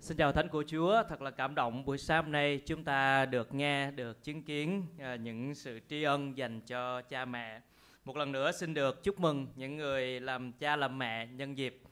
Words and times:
Xin 0.00 0.16
chào 0.16 0.32
Thánh 0.32 0.48
của 0.48 0.64
Chúa, 0.66 1.02
thật 1.08 1.22
là 1.22 1.30
cảm 1.30 1.54
động 1.54 1.84
buổi 1.84 1.98
sáng 1.98 2.22
hôm 2.22 2.32
nay 2.32 2.60
chúng 2.66 2.84
ta 2.84 3.26
được 3.26 3.54
nghe, 3.54 3.90
được 3.90 4.24
chứng 4.24 4.42
kiến 4.42 4.86
à, 4.98 5.16
những 5.16 5.54
sự 5.54 5.80
tri 5.88 6.02
ân 6.02 6.36
dành 6.36 6.60
cho 6.60 7.00
cha 7.02 7.24
mẹ. 7.24 7.60
Một 8.04 8.16
lần 8.16 8.32
nữa 8.32 8.52
xin 8.52 8.74
được 8.74 9.04
chúc 9.04 9.20
mừng 9.20 9.46
những 9.56 9.76
người 9.76 10.20
làm 10.20 10.52
cha 10.52 10.76
làm 10.76 10.98
mẹ 10.98 11.26
nhân 11.26 11.58
dịp 11.58 11.82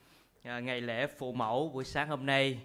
à, 0.43 0.61
ngày 0.61 0.81
lễ 0.81 1.07
phụ 1.07 1.33
mẫu 1.33 1.71
buổi 1.75 1.85
sáng 1.85 2.09
hôm 2.09 2.27
nay. 2.27 2.59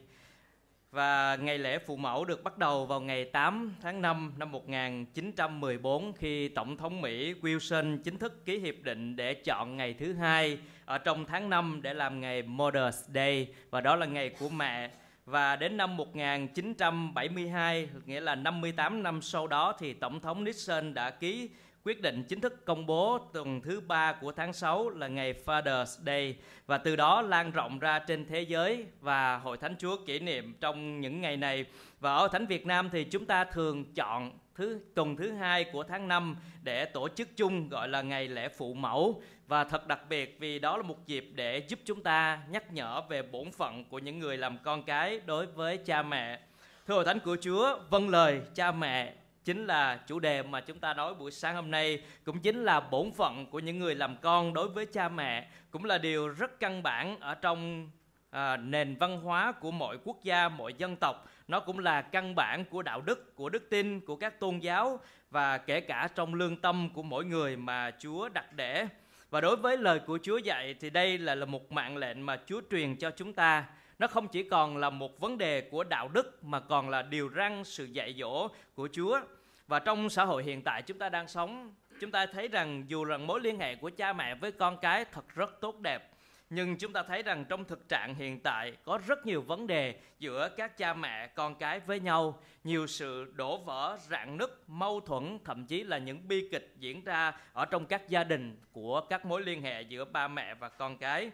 Và 0.92 1.36
ngày 1.36 1.58
lễ 1.58 1.80
phụ 1.80 1.96
mẫu 1.98 2.26
được 2.26 2.44
bắt 2.44 2.58
đầu 2.58 2.86
vào 2.86 3.02
ngày 3.02 3.26
8 3.26 3.76
tháng 3.82 4.02
5 4.02 4.34
năm 4.38 4.52
1914 4.52 6.14
khi 6.14 6.48
Tổng 6.48 6.78
thống 6.78 7.02
Mỹ 7.02 7.34
Wilson 7.34 7.98
chính 8.04 8.18
thức 8.18 8.46
ký 8.46 8.60
hiệp 8.60 8.76
định 8.82 9.16
để 9.16 9.34
chọn 9.34 9.78
ngày 9.78 9.94
thứ 9.94 10.14
hai 10.14 10.58
ở 10.86 10.98
trong 10.98 11.26
tháng 11.26 11.50
5 11.50 11.80
để 11.84 11.94
làm 11.94 12.22
ngày 12.22 12.44
Mother's 12.44 13.14
Day 13.14 13.48
và 13.70 13.82
đó 13.82 13.96
là 13.96 14.06
ngày 14.06 14.30
của 14.40 14.50
mẹ 14.50 14.90
và 15.26 15.56
đến 15.56 15.78
năm 15.78 15.98
1972 15.98 17.90
nghĩa 18.06 18.22
là 18.22 18.36
58 18.36 19.04
năm 19.04 19.22
sau 19.22 19.48
đó, 19.48 19.74
thì 19.80 19.94
tổng 19.94 20.20
thống 20.20 20.44
Nixon 20.44 20.94
đã 20.94 21.10
ký 21.10 21.50
quyết 21.86 22.02
định 22.02 22.24
chính 22.24 22.42
thức 22.42 22.66
công 22.66 22.86
bố 22.86 23.18
tuần 23.34 23.62
thứ 23.62 23.82
ba 23.82 24.14
của 24.14 24.32
tháng 24.32 24.54
6 24.54 24.90
là 24.90 25.08
ngày 25.08 25.34
Father's 25.46 25.86
Day 26.06 26.36
và 26.66 26.78
từ 26.78 26.96
đó 26.96 27.22
lan 27.22 27.52
rộng 27.52 27.80
ra 27.80 28.00
trên 28.00 28.26
thế 28.26 28.42
giới 28.42 28.86
và 29.02 29.38
Hội 29.38 29.58
Thánh 29.58 29.76
Chúa 29.80 29.98
kỷ 30.06 30.20
niệm 30.20 30.54
trong 30.60 31.02
những 31.02 31.22
ngày 31.22 31.38
này 31.38 31.66
và 32.00 32.16
ở 32.16 32.28
Thánh 32.28 32.46
Việt 32.46 32.66
Nam 32.66 32.90
thì 32.92 33.04
chúng 33.04 33.26
ta 33.26 33.44
thường 33.44 33.94
chọn 33.94 34.32
thứ 34.56 34.80
tuần 34.96 35.16
thứ 35.16 35.32
hai 35.32 35.64
của 35.64 35.84
tháng 35.84 36.08
5 36.08 36.36
để 36.64 36.86
tổ 36.86 37.08
chức 37.08 37.28
chung 37.36 37.70
gọi 37.70 37.88
là 37.88 38.02
ngày 38.02 38.28
lễ 38.28 38.50
phụ 38.50 38.74
mẫu 38.74 39.22
và 39.48 39.64
thật 39.64 39.88
đặc 39.88 40.00
biệt 40.10 40.38
vì 40.40 40.60
đó 40.60 40.78
là 40.78 40.84
một 40.84 41.08
dịp 41.08 41.32
để 41.36 41.58
giúp 41.68 41.80
chúng 41.86 42.04
ta 42.04 42.40
nhắc 42.50 42.74
nhở 42.74 43.02
về 43.10 43.22
bổn 43.22 43.52
phận 43.52 43.86
của 43.86 44.00
những 44.00 44.20
người 44.20 44.38
làm 44.38 44.58
con 44.64 44.84
cái 44.84 45.22
đối 45.26 45.46
với 45.46 45.78
cha 45.78 46.04
mẹ. 46.04 46.40
Thưa 46.88 46.94
Hội 46.94 47.06
Thánh 47.06 47.20
của 47.20 47.38
Chúa, 47.42 47.80
vâng 47.90 48.10
lời 48.10 48.42
cha 48.56 48.72
mẹ 48.72 49.14
chính 49.46 49.68
là 49.68 50.00
chủ 50.08 50.20
đề 50.20 50.44
mà 50.44 50.62
chúng 50.62 50.80
ta 50.80 50.94
nói 50.94 51.14
buổi 51.14 51.32
sáng 51.32 51.56
hôm 51.56 51.72
nay 51.72 52.04
cũng 52.24 52.40
chính 52.40 52.64
là 52.64 52.80
bổn 52.80 53.12
phận 53.12 53.46
của 53.46 53.60
những 53.60 53.80
người 53.80 53.96
làm 53.96 54.18
con 54.22 54.54
đối 54.54 54.68
với 54.68 54.86
cha 54.86 55.10
mẹ 55.10 55.48
cũng 55.72 55.86
là 55.86 55.98
điều 55.98 56.28
rất 56.28 56.60
căn 56.60 56.84
bản 56.84 57.20
ở 57.20 57.36
trong 57.36 57.90
à, 58.30 58.58
nền 58.58 58.96
văn 58.96 59.22
hóa 59.22 59.52
của 59.52 59.72
mọi 59.72 59.98
quốc 60.04 60.24
gia 60.24 60.50
mọi 60.50 60.74
dân 60.78 60.96
tộc 60.96 61.30
nó 61.48 61.60
cũng 61.60 61.80
là 61.80 62.02
căn 62.02 62.36
bản 62.36 62.66
của 62.66 62.82
đạo 62.82 63.02
đức 63.02 63.36
của 63.36 63.50
đức 63.50 63.70
tin 63.70 64.00
của 64.00 64.16
các 64.16 64.40
tôn 64.40 64.60
giáo 64.60 65.00
và 65.30 65.58
kể 65.58 65.82
cả 65.82 66.10
trong 66.16 66.34
lương 66.34 66.58
tâm 66.58 66.90
của 66.94 67.04
mỗi 67.04 67.26
người 67.26 67.58
mà 67.58 67.92
Chúa 68.00 68.30
đặt 68.30 68.54
để 68.54 68.88
và 69.30 69.42
đối 69.42 69.56
với 69.56 69.78
lời 69.78 70.00
của 70.00 70.20
Chúa 70.24 70.38
dạy 70.38 70.76
thì 70.80 70.90
đây 70.90 71.18
là, 71.18 71.36
là 71.36 71.46
một 71.46 71.72
mạng 71.72 71.98
lệnh 71.98 72.26
mà 72.26 72.40
Chúa 72.46 72.62
truyền 72.72 72.96
cho 72.96 73.12
chúng 73.12 73.34
ta. 73.34 73.66
Nó 74.04 74.08
không 74.08 74.28
chỉ 74.28 74.44
còn 74.44 74.78
là 74.78 74.90
một 74.90 75.20
vấn 75.20 75.38
đề 75.38 75.62
của 75.62 75.84
đạo 75.84 76.08
đức 76.08 76.44
mà 76.44 76.60
còn 76.60 76.90
là 76.90 77.02
điều 77.02 77.30
răn 77.36 77.64
sự 77.64 77.86
dạy 77.86 78.16
dỗ 78.20 78.48
của 78.76 78.90
Chúa. 78.92 79.20
Và 79.68 79.80
trong 79.80 80.10
xã 80.10 80.26
hội 80.26 80.44
hiện 80.44 80.62
tại 80.62 80.82
chúng 80.82 80.98
ta 80.98 81.10
đang 81.10 81.28
sống, 81.28 81.74
chúng 82.00 82.12
ta 82.12 82.26
thấy 82.26 82.48
rằng 82.48 82.86
dù 82.88 83.04
rằng 83.04 83.28
mối 83.28 83.42
liên 83.42 83.60
hệ 83.60 83.76
của 83.76 83.90
cha 83.90 84.14
mẹ 84.14 84.36
với 84.36 84.52
con 84.52 84.78
cái 84.78 85.06
thật 85.06 85.36
rất 85.36 85.62
tốt 85.62 85.80
đẹp, 85.80 86.12
nhưng 86.50 86.78
chúng 86.78 86.94
ta 86.94 87.04
thấy 87.04 87.24
rằng 87.24 87.46
trong 87.46 87.66
thực 87.66 87.90
trạng 87.90 88.16
hiện 88.16 88.40
tại 88.40 88.74
có 88.84 89.00
rất 89.08 89.26
nhiều 89.26 89.42
vấn 89.42 89.68
đề 89.68 89.96
giữa 90.20 90.50
các 90.58 90.78
cha 90.78 90.94
mẹ 90.94 91.28
con 91.28 91.56
cái 91.56 91.80
với 91.80 92.00
nhau 92.00 92.40
nhiều 92.64 92.88
sự 92.88 93.34
đổ 93.36 93.58
vỡ 93.58 93.98
rạn 94.10 94.38
nứt 94.38 94.50
mâu 94.68 95.00
thuẫn 95.00 95.40
thậm 95.46 95.66
chí 95.66 95.84
là 95.84 95.98
những 95.98 96.28
bi 96.28 96.48
kịch 96.52 96.76
diễn 96.80 97.04
ra 97.04 97.34
ở 97.54 97.66
trong 97.66 97.86
các 97.86 98.10
gia 98.10 98.24
đình 98.24 98.58
của 98.72 99.02
các 99.10 99.26
mối 99.26 99.42
liên 99.42 99.62
hệ 99.62 99.82
giữa 99.82 100.06
ba 100.06 100.28
mẹ 100.28 100.54
và 100.54 100.70
con 100.70 100.98
cái 100.98 101.32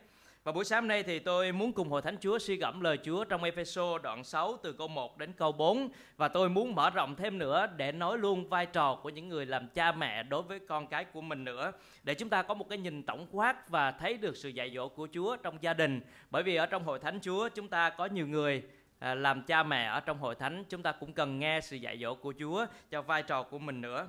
và 0.50 0.54
buổi 0.54 0.66
sáng 0.66 0.88
nay 0.88 1.04
thì 1.04 1.20
tôi 1.20 1.52
muốn 1.52 1.74
cùng 1.74 1.90
Hội 1.90 2.02
Thánh 2.02 2.18
Chúa 2.20 2.40
suy 2.40 2.56
gẫm 2.56 2.82
lời 2.82 2.98
Chúa 3.04 3.24
trong 3.24 3.44
Epheso 3.44 3.98
đoạn 3.98 4.24
6 4.24 4.58
từ 4.64 4.74
câu 4.74 4.88
1 4.88 5.18
đến 5.18 5.34
câu 5.34 5.52
4 5.52 5.90
và 6.18 6.28
tôi 6.28 6.50
muốn 6.50 6.76
mở 6.76 6.90
rộng 6.90 7.16
thêm 7.16 7.38
nữa 7.38 7.68
để 7.78 7.92
nói 7.92 8.18
luôn 8.18 8.50
vai 8.50 8.66
trò 8.66 8.96
của 8.96 9.10
những 9.10 9.30
người 9.30 9.46
làm 9.46 9.68
cha 9.68 9.92
mẹ 9.92 10.24
đối 10.24 10.42
với 10.42 10.60
con 10.60 10.88
cái 10.88 11.06
của 11.06 11.22
mình 11.22 11.44
nữa, 11.44 11.72
để 12.04 12.14
chúng 12.14 12.30
ta 12.30 12.42
có 12.42 12.54
một 12.54 12.70
cái 12.70 12.78
nhìn 12.78 13.04
tổng 13.04 13.28
quát 13.32 13.70
và 13.70 13.92
thấy 13.92 14.18
được 14.18 14.38
sự 14.38 14.50
dạy 14.50 14.72
dỗ 14.76 14.88
của 14.88 15.08
Chúa 15.14 15.36
trong 15.36 15.58
gia 15.62 15.74
đình. 15.74 16.02
Bởi 16.30 16.44
vì 16.44 16.56
ở 16.56 16.66
trong 16.66 16.84
Hội 16.84 17.00
Thánh 17.00 17.20
Chúa 17.22 17.50
chúng 17.50 17.68
ta 17.68 17.90
có 17.90 18.06
nhiều 18.06 18.28
người 18.28 18.64
à, 19.00 19.16
làm 19.16 19.44
cha 19.44 19.64
mẹ 19.64 19.86
ở 19.86 20.00
trong 20.00 20.20
Hội 20.20 20.36
Thánh, 20.36 20.64
chúng 20.70 20.84
ta 20.84 20.92
cũng 20.92 21.14
cần 21.14 21.40
nghe 21.40 21.62
sự 21.62 21.76
dạy 21.76 21.98
dỗ 22.02 22.16
của 22.16 22.34
Chúa 22.40 22.66
cho 22.92 23.02
vai 23.02 23.24
trò 23.24 23.44
của 23.44 23.60
mình 23.60 23.82
nữa. 23.82 24.08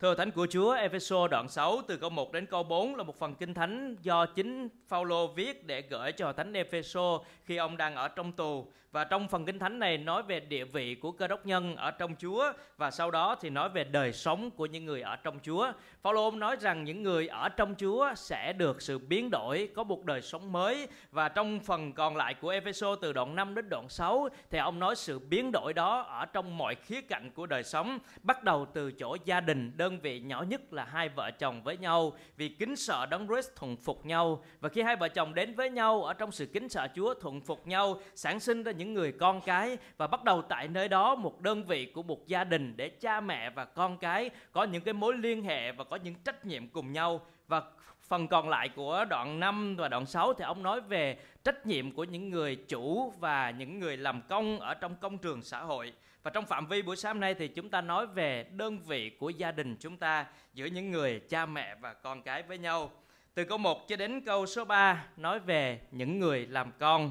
Thưa 0.00 0.14
Thánh 0.14 0.30
của 0.30 0.46
Chúa, 0.50 0.72
Ephesos 0.72 1.30
đoạn 1.30 1.48
6 1.48 1.82
từ 1.86 1.96
câu 1.96 2.10
1 2.10 2.32
đến 2.32 2.46
câu 2.46 2.62
4 2.62 2.94
là 2.94 3.02
một 3.02 3.18
phần 3.18 3.34
kinh 3.34 3.54
thánh 3.54 3.96
do 4.02 4.26
chính 4.26 4.68
Phaolô 4.88 5.26
viết 5.26 5.66
để 5.66 5.82
gửi 5.90 6.12
cho 6.12 6.32
Thánh 6.32 6.52
Ephesos 6.52 7.20
khi 7.44 7.56
ông 7.56 7.76
đang 7.76 7.94
ở 7.94 8.08
trong 8.08 8.32
tù. 8.32 8.66
Và 8.96 9.04
trong 9.04 9.28
phần 9.28 9.44
kinh 9.44 9.58
thánh 9.58 9.78
này 9.78 9.98
nói 9.98 10.22
về 10.22 10.40
địa 10.40 10.64
vị 10.64 10.94
của 10.94 11.12
cơ 11.12 11.28
đốc 11.28 11.46
nhân 11.46 11.76
ở 11.76 11.90
trong 11.90 12.14
Chúa 12.18 12.52
và 12.76 12.90
sau 12.90 13.10
đó 13.10 13.36
thì 13.40 13.50
nói 13.50 13.68
về 13.68 13.84
đời 13.84 14.12
sống 14.12 14.50
của 14.50 14.66
những 14.66 14.84
người 14.84 15.02
ở 15.02 15.16
trong 15.16 15.38
Chúa. 15.42 15.72
Phaolô 16.02 16.30
nói 16.30 16.56
rằng 16.60 16.84
những 16.84 17.02
người 17.02 17.28
ở 17.28 17.48
trong 17.48 17.74
Chúa 17.74 18.14
sẽ 18.16 18.52
được 18.52 18.82
sự 18.82 18.98
biến 18.98 19.30
đổi, 19.30 19.68
có 19.74 19.84
một 19.84 20.04
đời 20.04 20.22
sống 20.22 20.52
mới 20.52 20.88
và 21.10 21.28
trong 21.28 21.60
phần 21.60 21.92
còn 21.92 22.16
lại 22.16 22.34
của 22.34 22.48
Ephesos 22.48 22.98
từ 23.00 23.12
đoạn 23.12 23.36
5 23.36 23.54
đến 23.54 23.68
đoạn 23.68 23.88
6 23.88 24.28
thì 24.50 24.58
ông 24.58 24.78
nói 24.78 24.96
sự 24.96 25.18
biến 25.18 25.50
đổi 25.52 25.72
đó 25.72 26.00
ở 26.00 26.26
trong 26.26 26.58
mọi 26.58 26.74
khía 26.74 27.00
cạnh 27.00 27.30
của 27.34 27.46
đời 27.46 27.62
sống, 27.62 27.98
bắt 28.22 28.44
đầu 28.44 28.66
từ 28.74 28.92
chỗ 28.92 29.16
gia 29.24 29.40
đình, 29.40 29.72
đơn 29.76 29.85
đơn 29.86 29.98
vị 30.00 30.20
nhỏ 30.20 30.42
nhất 30.42 30.72
là 30.72 30.84
hai 30.84 31.08
vợ 31.08 31.30
chồng 31.30 31.62
với 31.62 31.76
nhau 31.76 32.12
vì 32.36 32.48
kính 32.48 32.76
sợ 32.76 33.06
đấng 33.06 33.26
Christ 33.26 33.48
thuận 33.56 33.76
phục 33.76 34.06
nhau. 34.06 34.44
Và 34.60 34.68
khi 34.68 34.82
hai 34.82 34.96
vợ 34.96 35.08
chồng 35.08 35.34
đến 35.34 35.54
với 35.54 35.70
nhau, 35.70 36.04
ở 36.04 36.12
trong 36.12 36.32
sự 36.32 36.46
kính 36.46 36.68
sợ 36.68 36.88
Chúa 36.94 37.14
thuận 37.14 37.40
phục 37.40 37.66
nhau, 37.66 38.00
sản 38.14 38.40
sinh 38.40 38.62
ra 38.62 38.72
những 38.72 38.94
người 38.94 39.12
con 39.12 39.40
cái. 39.40 39.78
Và 39.96 40.06
bắt 40.06 40.24
đầu 40.24 40.42
tại 40.42 40.68
nơi 40.68 40.88
đó, 40.88 41.14
một 41.14 41.40
đơn 41.40 41.64
vị 41.64 41.86
của 41.94 42.02
một 42.02 42.26
gia 42.26 42.44
đình 42.44 42.74
để 42.76 42.88
cha 42.88 43.20
mẹ 43.20 43.50
và 43.50 43.64
con 43.64 43.98
cái 43.98 44.30
có 44.52 44.64
những 44.64 44.82
cái 44.82 44.94
mối 44.94 45.14
liên 45.16 45.42
hệ 45.44 45.72
và 45.72 45.84
có 45.84 45.96
những 45.96 46.14
trách 46.24 46.44
nhiệm 46.44 46.68
cùng 46.68 46.92
nhau. 46.92 47.20
Và 47.48 47.62
phần 48.02 48.28
còn 48.28 48.48
lại 48.48 48.68
của 48.68 49.04
đoạn 49.04 49.40
5 49.40 49.76
và 49.76 49.88
đoạn 49.88 50.06
6 50.06 50.32
thì 50.32 50.44
ông 50.44 50.62
nói 50.62 50.80
về 50.80 51.18
trách 51.44 51.66
nhiệm 51.66 51.92
của 51.92 52.04
những 52.04 52.30
người 52.30 52.56
chủ 52.56 53.12
và 53.18 53.50
những 53.50 53.80
người 53.80 53.96
làm 53.96 54.22
công 54.28 54.60
ở 54.60 54.74
trong 54.74 54.96
công 54.96 55.18
trường 55.18 55.42
xã 55.42 55.60
hội. 55.60 55.92
Và 56.26 56.30
trong 56.30 56.46
phạm 56.46 56.66
vi 56.66 56.82
buổi 56.82 56.96
sáng 56.96 57.20
nay 57.20 57.34
thì 57.34 57.48
chúng 57.48 57.68
ta 57.68 57.80
nói 57.80 58.06
về 58.06 58.46
đơn 58.52 58.78
vị 58.78 59.10
của 59.10 59.30
gia 59.30 59.52
đình 59.52 59.76
chúng 59.80 59.96
ta 59.96 60.26
giữa 60.54 60.66
những 60.66 60.90
người 60.90 61.20
cha 61.28 61.46
mẹ 61.46 61.74
và 61.80 61.94
con 61.94 62.22
cái 62.22 62.42
với 62.42 62.58
nhau. 62.58 62.90
Từ 63.34 63.44
câu 63.44 63.58
1 63.58 63.88
cho 63.88 63.96
đến 63.96 64.20
câu 64.20 64.46
số 64.46 64.64
3 64.64 65.06
nói 65.16 65.40
về 65.40 65.80
những 65.90 66.18
người 66.18 66.46
làm 66.46 66.72
con. 66.78 67.10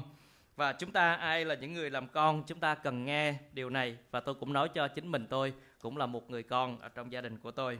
Và 0.56 0.72
chúng 0.72 0.92
ta 0.92 1.14
ai 1.14 1.44
là 1.44 1.54
những 1.54 1.74
người 1.74 1.90
làm 1.90 2.08
con 2.08 2.42
chúng 2.46 2.60
ta 2.60 2.74
cần 2.74 3.04
nghe 3.04 3.34
điều 3.52 3.70
này 3.70 3.96
và 4.10 4.20
tôi 4.20 4.34
cũng 4.34 4.52
nói 4.52 4.68
cho 4.68 4.88
chính 4.88 5.08
mình 5.08 5.26
tôi 5.30 5.52
cũng 5.80 5.96
là 5.96 6.06
một 6.06 6.30
người 6.30 6.42
con 6.42 6.80
ở 6.80 6.88
trong 6.88 7.12
gia 7.12 7.20
đình 7.20 7.38
của 7.38 7.50
tôi. 7.50 7.78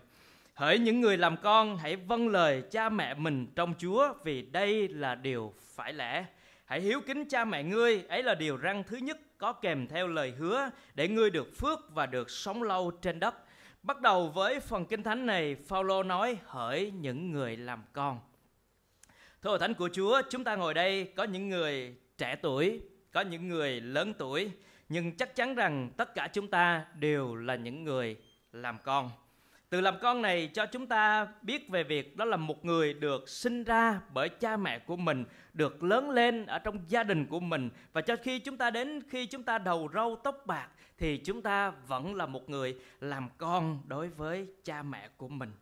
Hỡi 0.55 0.79
những 0.79 1.01
người 1.01 1.17
làm 1.17 1.37
con 1.37 1.77
hãy 1.77 1.97
vâng 1.97 2.29
lời 2.29 2.63
cha 2.71 2.89
mẹ 2.89 3.15
mình 3.15 3.47
trong 3.57 3.75
Chúa 3.79 4.15
vì 4.25 4.43
đây 4.43 4.89
là 4.89 5.15
điều 5.15 5.55
phải 5.75 5.93
lẽ. 5.93 6.25
Hãy 6.65 6.81
hiếu 6.81 7.01
kính 7.07 7.29
cha 7.29 7.45
mẹ 7.45 7.63
ngươi, 7.63 8.05
ấy 8.09 8.23
là 8.23 8.35
điều 8.35 8.57
răng 8.57 8.83
thứ 8.85 8.97
nhất 8.97 9.19
có 9.39 9.53
kèm 9.53 9.87
theo 9.87 10.09
lời 10.09 10.31
hứa 10.39 10.71
để 10.95 11.09
ngươi 11.09 11.31
được 11.31 11.57
phước 11.57 11.95
và 11.95 12.07
được 12.07 12.31
sống 12.31 12.63
lâu 12.63 12.91
trên 12.91 13.21
đất. 13.21 13.35
Bắt 13.83 14.01
đầu 14.01 14.29
với 14.29 14.61
phần 14.61 14.87
kinh 14.87 15.03
thánh 15.03 15.27
này, 15.27 15.55
Phaolô 15.55 16.03
nói 16.03 16.39
hỡi 16.45 16.91
những 16.91 17.31
người 17.31 17.57
làm 17.57 17.83
con. 17.93 18.21
Thưa 19.43 19.59
Thánh 19.59 19.75
của 19.75 19.89
Chúa, 19.93 20.23
chúng 20.31 20.45
ta 20.45 20.57
ngồi 20.57 20.75
đây 20.75 21.13
có 21.17 21.25
những 21.25 21.49
người 21.49 21.97
trẻ 22.19 22.37
tuổi, 22.43 22.81
có 23.13 23.21
những 23.21 23.49
người 23.49 23.81
lớn 23.81 24.15
tuổi, 24.19 24.51
nhưng 24.89 25.17
chắc 25.17 25.37
chắn 25.37 25.55
rằng 25.55 25.91
tất 25.97 26.15
cả 26.15 26.29
chúng 26.33 26.49
ta 26.49 26.87
đều 26.99 27.35
là 27.35 27.57
những 27.57 27.85
người 27.85 28.17
làm 28.53 28.79
con. 28.85 29.11
Từ 29.71 29.81
làm 29.81 29.95
con 30.03 30.23
này 30.23 30.51
cho 30.55 30.67
chúng 30.67 30.87
ta 30.87 31.29
biết 31.43 31.69
về 31.69 31.85
việc 31.85 32.17
đó 32.17 32.25
là 32.25 32.37
một 32.37 32.65
người 32.65 32.95
được 32.95 33.29
sinh 33.29 33.65
ra 33.65 34.01
bởi 34.13 34.29
cha 34.29 34.57
mẹ 34.57 34.79
của 34.79 34.97
mình, 34.97 35.25
được 35.53 35.83
lớn 35.83 36.11
lên 36.11 36.47
ở 36.47 36.59
trong 36.59 36.79
gia 36.89 37.03
đình 37.03 37.27
của 37.27 37.41
mình 37.41 37.71
và 37.93 38.01
cho 38.01 38.17
khi 38.23 38.39
chúng 38.39 38.57
ta 38.57 38.71
đến 38.71 39.03
khi 39.09 39.27
chúng 39.27 39.43
ta 39.43 39.59
đầu 39.59 39.89
râu 39.95 40.17
tóc 40.25 40.43
bạc 40.47 40.69
thì 40.99 41.17
chúng 41.17 41.43
ta 41.43 41.71
vẫn 41.71 42.15
là 42.15 42.27
một 42.27 42.51
người 42.51 42.77
làm 43.01 43.29
con 43.39 43.81
đối 43.87 44.09
với 44.09 44.47
cha 44.65 44.83
mẹ 44.83 45.09
của 45.17 45.29
mình. 45.29 45.53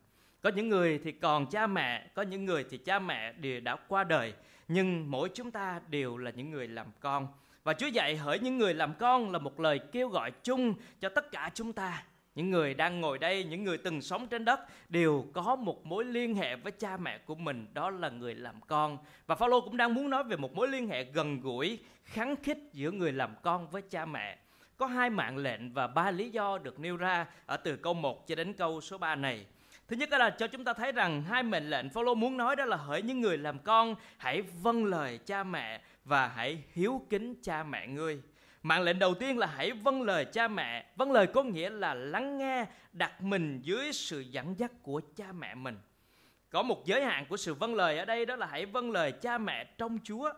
Có 0.42 0.50
những 0.50 0.68
người 0.68 1.00
thì 1.04 1.12
còn 1.12 1.46
cha 1.46 1.66
mẹ, 1.66 2.06
có 2.14 2.22
những 2.22 2.44
người 2.44 2.64
thì 2.70 2.78
cha 2.78 2.98
mẹ 2.98 3.32
đều 3.32 3.60
đã 3.60 3.76
qua 3.88 4.04
đời, 4.04 4.34
nhưng 4.68 5.10
mỗi 5.10 5.30
chúng 5.34 5.50
ta 5.50 5.80
đều 5.88 6.16
là 6.16 6.30
những 6.30 6.50
người 6.50 6.68
làm 6.68 6.86
con. 7.00 7.28
Và 7.62 7.72
Chúa 7.72 7.86
dạy 7.86 8.16
hỡi 8.16 8.38
những 8.38 8.58
người 8.58 8.74
làm 8.74 8.94
con 8.98 9.32
là 9.32 9.38
một 9.38 9.60
lời 9.60 9.80
kêu 9.92 10.08
gọi 10.08 10.30
chung 10.42 10.74
cho 11.00 11.08
tất 11.08 11.30
cả 11.30 11.50
chúng 11.54 11.72
ta 11.72 12.02
những 12.34 12.50
người 12.50 12.74
đang 12.74 13.00
ngồi 13.00 13.18
đây, 13.18 13.44
những 13.44 13.64
người 13.64 13.78
từng 13.78 14.02
sống 14.02 14.26
trên 14.26 14.44
đất 14.44 14.60
đều 14.88 15.26
có 15.32 15.56
một 15.56 15.86
mối 15.86 16.04
liên 16.04 16.34
hệ 16.34 16.56
với 16.56 16.72
cha 16.72 16.96
mẹ 16.96 17.18
của 17.18 17.34
mình, 17.34 17.66
đó 17.74 17.90
là 17.90 18.08
người 18.08 18.34
làm 18.34 18.60
con. 18.66 18.98
Và 19.26 19.34
Phaolô 19.34 19.60
cũng 19.60 19.76
đang 19.76 19.94
muốn 19.94 20.10
nói 20.10 20.24
về 20.24 20.36
một 20.36 20.54
mối 20.54 20.68
liên 20.68 20.88
hệ 20.88 21.04
gần 21.04 21.40
gũi, 21.40 21.78
kháng 22.04 22.36
khích 22.42 22.58
giữa 22.72 22.90
người 22.90 23.12
làm 23.12 23.34
con 23.42 23.68
với 23.70 23.82
cha 23.82 24.06
mẹ. 24.06 24.38
Có 24.76 24.86
hai 24.86 25.10
mạng 25.10 25.36
lệnh 25.36 25.72
và 25.72 25.86
ba 25.86 26.10
lý 26.10 26.30
do 26.30 26.58
được 26.58 26.80
nêu 26.80 26.96
ra 26.96 27.26
ở 27.46 27.56
từ 27.56 27.76
câu 27.76 27.94
1 27.94 28.26
cho 28.26 28.34
đến 28.34 28.52
câu 28.52 28.80
số 28.80 28.98
3 28.98 29.14
này. 29.14 29.46
Thứ 29.88 29.96
nhất 29.96 30.10
là 30.10 30.30
cho 30.30 30.46
chúng 30.46 30.64
ta 30.64 30.72
thấy 30.72 30.92
rằng 30.92 31.22
hai 31.22 31.42
mệnh 31.42 31.70
lệnh 31.70 31.90
Phaolô 31.90 32.14
muốn 32.14 32.36
nói 32.36 32.56
đó 32.56 32.64
là 32.64 32.76
hỡi 32.76 33.02
những 33.02 33.20
người 33.20 33.38
làm 33.38 33.58
con 33.58 33.94
hãy 34.16 34.42
vâng 34.42 34.84
lời 34.84 35.18
cha 35.26 35.44
mẹ 35.44 35.80
và 36.04 36.28
hãy 36.28 36.62
hiếu 36.72 37.02
kính 37.10 37.34
cha 37.42 37.64
mẹ 37.64 37.86
ngươi. 37.86 38.22
Mạng 38.66 38.82
lệnh 38.82 38.98
đầu 38.98 39.14
tiên 39.14 39.38
là 39.38 39.46
hãy 39.46 39.72
vâng 39.72 40.02
lời 40.02 40.24
cha 40.24 40.48
mẹ. 40.48 40.86
Vâng 40.96 41.12
lời 41.12 41.26
có 41.26 41.42
nghĩa 41.42 41.70
là 41.70 41.94
lắng 41.94 42.38
nghe, 42.38 42.66
đặt 42.92 43.22
mình 43.22 43.60
dưới 43.62 43.92
sự 43.92 44.20
dẫn 44.20 44.58
dắt 44.58 44.72
của 44.82 45.00
cha 45.16 45.32
mẹ 45.32 45.54
mình. 45.54 45.78
Có 46.50 46.62
một 46.62 46.86
giới 46.86 47.04
hạn 47.04 47.26
của 47.28 47.36
sự 47.36 47.54
vâng 47.54 47.74
lời 47.74 47.98
ở 47.98 48.04
đây 48.04 48.26
đó 48.26 48.36
là 48.36 48.46
hãy 48.46 48.66
vâng 48.66 48.90
lời 48.90 49.12
cha 49.12 49.38
mẹ 49.38 49.64
trong 49.64 49.98
Chúa. 50.04 50.32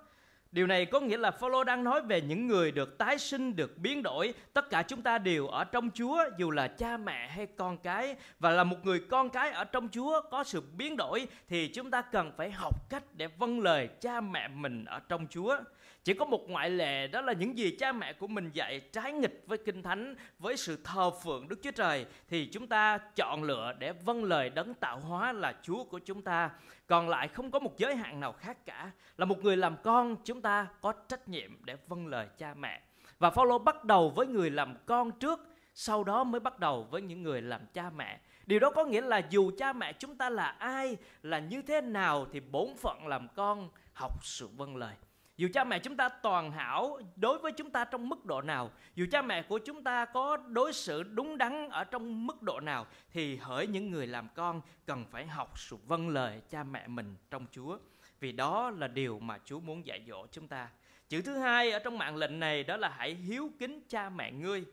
Điều 0.52 0.66
này 0.66 0.86
có 0.86 1.00
nghĩa 1.00 1.16
là 1.16 1.30
Phaolô 1.30 1.64
đang 1.64 1.84
nói 1.84 2.02
về 2.02 2.20
những 2.20 2.46
người 2.46 2.72
được 2.72 2.98
tái 2.98 3.18
sinh, 3.18 3.56
được 3.56 3.78
biến 3.78 4.02
đổi. 4.02 4.34
Tất 4.52 4.70
cả 4.70 4.82
chúng 4.82 5.02
ta 5.02 5.18
đều 5.18 5.46
ở 5.46 5.64
trong 5.64 5.90
Chúa, 5.90 6.24
dù 6.38 6.50
là 6.50 6.68
cha 6.68 6.96
mẹ 6.96 7.28
hay 7.28 7.46
con 7.46 7.78
cái. 7.78 8.16
Và 8.38 8.50
là 8.50 8.64
một 8.64 8.76
người 8.82 9.00
con 9.10 9.30
cái 9.30 9.50
ở 9.50 9.64
trong 9.64 9.88
Chúa 9.88 10.20
có 10.30 10.44
sự 10.44 10.62
biến 10.76 10.96
đổi 10.96 11.26
thì 11.48 11.68
chúng 11.68 11.90
ta 11.90 12.02
cần 12.02 12.32
phải 12.36 12.50
học 12.50 12.90
cách 12.90 13.04
để 13.12 13.26
vâng 13.26 13.60
lời 13.60 13.88
cha 14.00 14.20
mẹ 14.20 14.48
mình 14.48 14.84
ở 14.84 15.00
trong 15.08 15.26
Chúa. 15.30 15.56
Chỉ 16.06 16.14
có 16.14 16.24
một 16.24 16.50
ngoại 16.50 16.70
lệ 16.70 17.06
đó 17.06 17.20
là 17.20 17.32
những 17.32 17.58
gì 17.58 17.76
cha 17.78 17.92
mẹ 17.92 18.12
của 18.12 18.26
mình 18.26 18.50
dạy 18.52 18.80
trái 18.80 19.12
nghịch 19.12 19.42
với 19.46 19.58
Kinh 19.58 19.82
Thánh, 19.82 20.14
với 20.38 20.56
sự 20.56 20.78
thờ 20.84 21.10
phượng 21.10 21.48
Đức 21.48 21.58
Chúa 21.62 21.70
Trời 21.70 22.06
thì 22.28 22.46
chúng 22.52 22.66
ta 22.66 22.98
chọn 22.98 23.42
lựa 23.42 23.72
để 23.78 23.92
vâng 23.92 24.24
lời 24.24 24.50
đấng 24.50 24.74
tạo 24.74 24.98
hóa 24.98 25.32
là 25.32 25.54
Chúa 25.62 25.84
của 25.84 25.98
chúng 25.98 26.22
ta. 26.22 26.50
Còn 26.86 27.08
lại 27.08 27.28
không 27.28 27.50
có 27.50 27.58
một 27.58 27.78
giới 27.78 27.96
hạn 27.96 28.20
nào 28.20 28.32
khác 28.32 28.66
cả. 28.66 28.90
Là 29.16 29.24
một 29.24 29.44
người 29.44 29.56
làm 29.56 29.76
con 29.82 30.16
chúng 30.24 30.42
ta 30.42 30.66
có 30.80 30.92
trách 31.08 31.28
nhiệm 31.28 31.50
để 31.64 31.76
vâng 31.86 32.06
lời 32.06 32.28
cha 32.38 32.54
mẹ. 32.54 32.82
Và 33.18 33.30
Phaolô 33.30 33.58
bắt 33.58 33.84
đầu 33.84 34.10
với 34.10 34.26
người 34.26 34.50
làm 34.50 34.74
con 34.86 35.10
trước, 35.12 35.40
sau 35.74 36.04
đó 36.04 36.24
mới 36.24 36.40
bắt 36.40 36.58
đầu 36.58 36.86
với 36.90 37.02
những 37.02 37.22
người 37.22 37.42
làm 37.42 37.60
cha 37.72 37.90
mẹ. 37.96 38.20
Điều 38.46 38.58
đó 38.58 38.70
có 38.70 38.84
nghĩa 38.84 39.00
là 39.00 39.22
dù 39.30 39.50
cha 39.58 39.72
mẹ 39.72 39.92
chúng 39.92 40.16
ta 40.16 40.30
là 40.30 40.46
ai, 40.46 40.96
là 41.22 41.38
như 41.38 41.62
thế 41.62 41.80
nào 41.80 42.26
thì 42.32 42.40
bổn 42.40 42.68
phận 42.78 43.06
làm 43.06 43.28
con 43.36 43.68
học 43.92 44.24
sự 44.24 44.48
vâng 44.56 44.76
lời. 44.76 44.94
Dù 45.36 45.48
cha 45.52 45.64
mẹ 45.64 45.78
chúng 45.78 45.96
ta 45.96 46.08
toàn 46.08 46.52
hảo 46.52 46.98
đối 47.16 47.38
với 47.38 47.52
chúng 47.52 47.70
ta 47.70 47.84
trong 47.84 48.08
mức 48.08 48.24
độ 48.24 48.42
nào, 48.42 48.70
dù 48.94 49.06
cha 49.10 49.22
mẹ 49.22 49.42
của 49.42 49.58
chúng 49.58 49.84
ta 49.84 50.04
có 50.04 50.36
đối 50.36 50.72
xử 50.72 51.02
đúng 51.02 51.38
đắn 51.38 51.68
ở 51.68 51.84
trong 51.84 52.26
mức 52.26 52.42
độ 52.42 52.60
nào, 52.60 52.86
thì 53.12 53.36
hỡi 53.36 53.66
những 53.66 53.90
người 53.90 54.06
làm 54.06 54.28
con 54.34 54.60
cần 54.86 55.04
phải 55.10 55.26
học 55.26 55.58
sự 55.58 55.76
vâng 55.86 56.08
lời 56.08 56.40
cha 56.50 56.62
mẹ 56.62 56.86
mình 56.86 57.16
trong 57.30 57.46
Chúa. 57.52 57.78
Vì 58.20 58.32
đó 58.32 58.70
là 58.70 58.88
điều 58.88 59.18
mà 59.18 59.38
Chúa 59.44 59.60
muốn 59.60 59.86
dạy 59.86 60.04
dỗ 60.08 60.26
chúng 60.26 60.48
ta. 60.48 60.68
Chữ 61.08 61.22
thứ 61.22 61.38
hai 61.38 61.70
ở 61.70 61.78
trong 61.78 61.98
mạng 61.98 62.16
lệnh 62.16 62.40
này 62.40 62.64
đó 62.64 62.76
là 62.76 62.88
hãy 62.88 63.14
hiếu 63.14 63.50
kính 63.58 63.80
cha 63.88 64.10
mẹ 64.10 64.32
ngươi. 64.32 64.64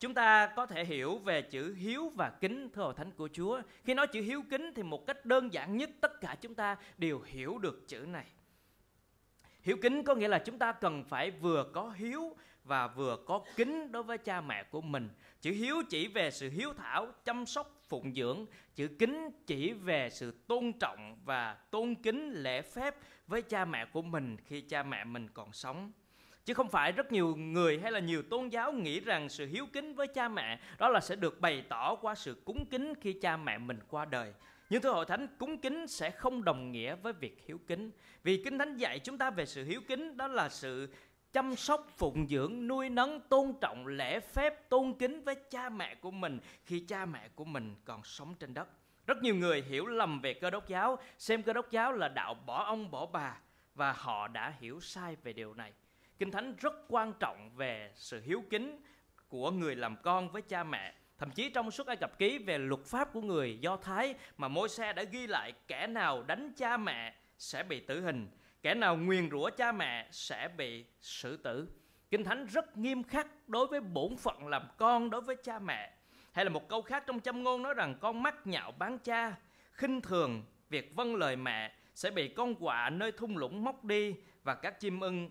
Chúng 0.00 0.14
ta 0.14 0.46
có 0.56 0.66
thể 0.66 0.84
hiểu 0.84 1.18
về 1.18 1.42
chữ 1.42 1.74
hiếu 1.74 2.12
và 2.14 2.30
kính 2.30 2.68
thưa 2.72 2.82
hội 2.82 2.94
thánh 2.94 3.10
của 3.10 3.28
Chúa. 3.32 3.60
Khi 3.84 3.94
nói 3.94 4.06
chữ 4.06 4.22
hiếu 4.22 4.42
kính 4.50 4.72
thì 4.74 4.82
một 4.82 5.06
cách 5.06 5.26
đơn 5.26 5.52
giản 5.52 5.76
nhất 5.76 5.90
tất 6.00 6.20
cả 6.20 6.36
chúng 6.40 6.54
ta 6.54 6.76
đều 6.98 7.20
hiểu 7.20 7.58
được 7.58 7.88
chữ 7.88 7.98
này. 7.98 8.26
Hiếu 9.64 9.76
kính 9.76 10.04
có 10.04 10.14
nghĩa 10.14 10.28
là 10.28 10.38
chúng 10.38 10.58
ta 10.58 10.72
cần 10.72 11.04
phải 11.04 11.30
vừa 11.30 11.64
có 11.72 11.92
hiếu 11.96 12.36
và 12.64 12.86
vừa 12.86 13.16
có 13.26 13.40
kính 13.56 13.92
đối 13.92 14.02
với 14.02 14.18
cha 14.18 14.40
mẹ 14.40 14.62
của 14.62 14.80
mình. 14.80 15.08
Chữ 15.40 15.50
hiếu 15.52 15.82
chỉ 15.90 16.08
về 16.08 16.30
sự 16.30 16.50
hiếu 16.50 16.72
thảo, 16.72 17.06
chăm 17.24 17.46
sóc, 17.46 17.80
phụng 17.88 18.14
dưỡng. 18.14 18.46
Chữ 18.74 18.88
kính 18.98 19.30
chỉ 19.46 19.72
về 19.72 20.10
sự 20.10 20.34
tôn 20.46 20.72
trọng 20.80 21.16
và 21.24 21.54
tôn 21.70 21.94
kính 21.94 22.30
lễ 22.32 22.62
phép 22.62 22.94
với 23.26 23.42
cha 23.42 23.64
mẹ 23.64 23.84
của 23.84 24.02
mình 24.02 24.36
khi 24.46 24.60
cha 24.60 24.82
mẹ 24.82 25.04
mình 25.04 25.28
còn 25.34 25.52
sống. 25.52 25.92
Chứ 26.44 26.54
không 26.54 26.68
phải 26.68 26.92
rất 26.92 27.12
nhiều 27.12 27.36
người 27.36 27.78
hay 27.78 27.92
là 27.92 28.00
nhiều 28.00 28.22
tôn 28.22 28.48
giáo 28.48 28.72
nghĩ 28.72 29.00
rằng 29.00 29.28
sự 29.28 29.46
hiếu 29.46 29.66
kính 29.72 29.94
với 29.94 30.06
cha 30.06 30.28
mẹ 30.28 30.60
đó 30.78 30.88
là 30.88 31.00
sẽ 31.00 31.16
được 31.16 31.40
bày 31.40 31.64
tỏ 31.68 31.94
qua 31.94 32.14
sự 32.14 32.42
cúng 32.44 32.66
kính 32.70 32.92
khi 33.00 33.12
cha 33.12 33.36
mẹ 33.36 33.58
mình 33.58 33.78
qua 33.88 34.04
đời. 34.04 34.32
Nhưng 34.70 34.82
thưa 34.82 34.92
hội 34.92 35.06
thánh, 35.06 35.26
cúng 35.38 35.58
kính 35.58 35.86
sẽ 35.86 36.10
không 36.10 36.44
đồng 36.44 36.72
nghĩa 36.72 36.94
với 36.94 37.12
việc 37.12 37.42
hiếu 37.46 37.60
kính. 37.66 37.90
Vì 38.22 38.42
Kinh 38.44 38.58
Thánh 38.58 38.76
dạy 38.76 38.98
chúng 38.98 39.18
ta 39.18 39.30
về 39.30 39.46
sự 39.46 39.64
hiếu 39.64 39.80
kính 39.88 40.16
đó 40.16 40.26
là 40.26 40.48
sự 40.48 40.88
chăm 41.32 41.56
sóc, 41.56 41.86
phụng 41.96 42.26
dưỡng, 42.28 42.66
nuôi 42.68 42.88
nấng, 42.88 43.20
tôn 43.20 43.52
trọng, 43.60 43.86
lễ 43.86 44.20
phép, 44.20 44.68
tôn 44.68 44.94
kính 44.98 45.24
với 45.24 45.34
cha 45.34 45.68
mẹ 45.68 45.94
của 45.94 46.10
mình 46.10 46.38
khi 46.64 46.80
cha 46.80 47.06
mẹ 47.06 47.28
của 47.34 47.44
mình 47.44 47.74
còn 47.84 48.04
sống 48.04 48.34
trên 48.40 48.54
đất. 48.54 48.68
Rất 49.06 49.22
nhiều 49.22 49.34
người 49.34 49.62
hiểu 49.62 49.86
lầm 49.86 50.20
về 50.20 50.34
cơ 50.34 50.50
đốc 50.50 50.68
giáo, 50.68 50.98
xem 51.18 51.42
cơ 51.42 51.52
đốc 51.52 51.70
giáo 51.70 51.92
là 51.92 52.08
đạo 52.08 52.34
bỏ 52.34 52.64
ông 52.64 52.90
bỏ 52.90 53.06
bà 53.06 53.36
và 53.74 53.92
họ 53.92 54.28
đã 54.28 54.54
hiểu 54.60 54.80
sai 54.80 55.16
về 55.22 55.32
điều 55.32 55.54
này. 55.54 55.72
Kinh 56.18 56.30
Thánh 56.30 56.54
rất 56.58 56.74
quan 56.88 57.12
trọng 57.20 57.50
về 57.56 57.92
sự 57.94 58.20
hiếu 58.24 58.44
kính 58.50 58.80
của 59.28 59.50
người 59.50 59.76
làm 59.76 59.96
con 60.02 60.28
với 60.28 60.42
cha 60.42 60.64
mẹ 60.64 60.94
Thậm 61.24 61.32
chí 61.32 61.50
trong 61.50 61.70
suốt 61.70 61.86
Ai 61.86 61.96
Cập 61.96 62.18
ký 62.18 62.38
về 62.38 62.58
luật 62.58 62.84
pháp 62.84 63.12
của 63.12 63.20
người 63.20 63.58
Do 63.60 63.76
Thái 63.76 64.14
mà 64.36 64.48
môi 64.48 64.68
xe 64.68 64.92
đã 64.92 65.02
ghi 65.02 65.26
lại 65.26 65.52
kẻ 65.68 65.86
nào 65.86 66.22
đánh 66.22 66.52
cha 66.56 66.76
mẹ 66.76 67.14
sẽ 67.38 67.62
bị 67.62 67.80
tử 67.80 68.00
hình, 68.00 68.28
kẻ 68.62 68.74
nào 68.74 68.96
nguyền 68.96 69.30
rủa 69.30 69.50
cha 69.50 69.72
mẹ 69.72 70.08
sẽ 70.10 70.48
bị 70.56 70.84
xử 71.00 71.36
tử. 71.36 71.68
Kinh 72.10 72.24
Thánh 72.24 72.46
rất 72.46 72.76
nghiêm 72.76 73.02
khắc 73.02 73.48
đối 73.48 73.66
với 73.66 73.80
bổn 73.80 74.16
phận 74.16 74.48
làm 74.48 74.62
con 74.76 75.10
đối 75.10 75.20
với 75.20 75.36
cha 75.36 75.58
mẹ. 75.58 75.92
Hay 76.32 76.44
là 76.44 76.50
một 76.50 76.68
câu 76.68 76.82
khác 76.82 77.04
trong 77.06 77.20
châm 77.20 77.42
ngôn 77.42 77.62
nói 77.62 77.74
rằng 77.74 77.94
con 78.00 78.22
mắt 78.22 78.46
nhạo 78.46 78.72
bán 78.72 78.98
cha, 78.98 79.34
khinh 79.72 80.00
thường 80.00 80.44
việc 80.68 80.96
vâng 80.96 81.16
lời 81.16 81.36
mẹ 81.36 81.74
sẽ 81.94 82.10
bị 82.10 82.28
con 82.28 82.54
quạ 82.54 82.90
nơi 82.90 83.12
thung 83.12 83.36
lũng 83.36 83.64
móc 83.64 83.84
đi 83.84 84.14
và 84.42 84.54
các 84.54 84.80
chim 84.80 85.00
ưng 85.00 85.30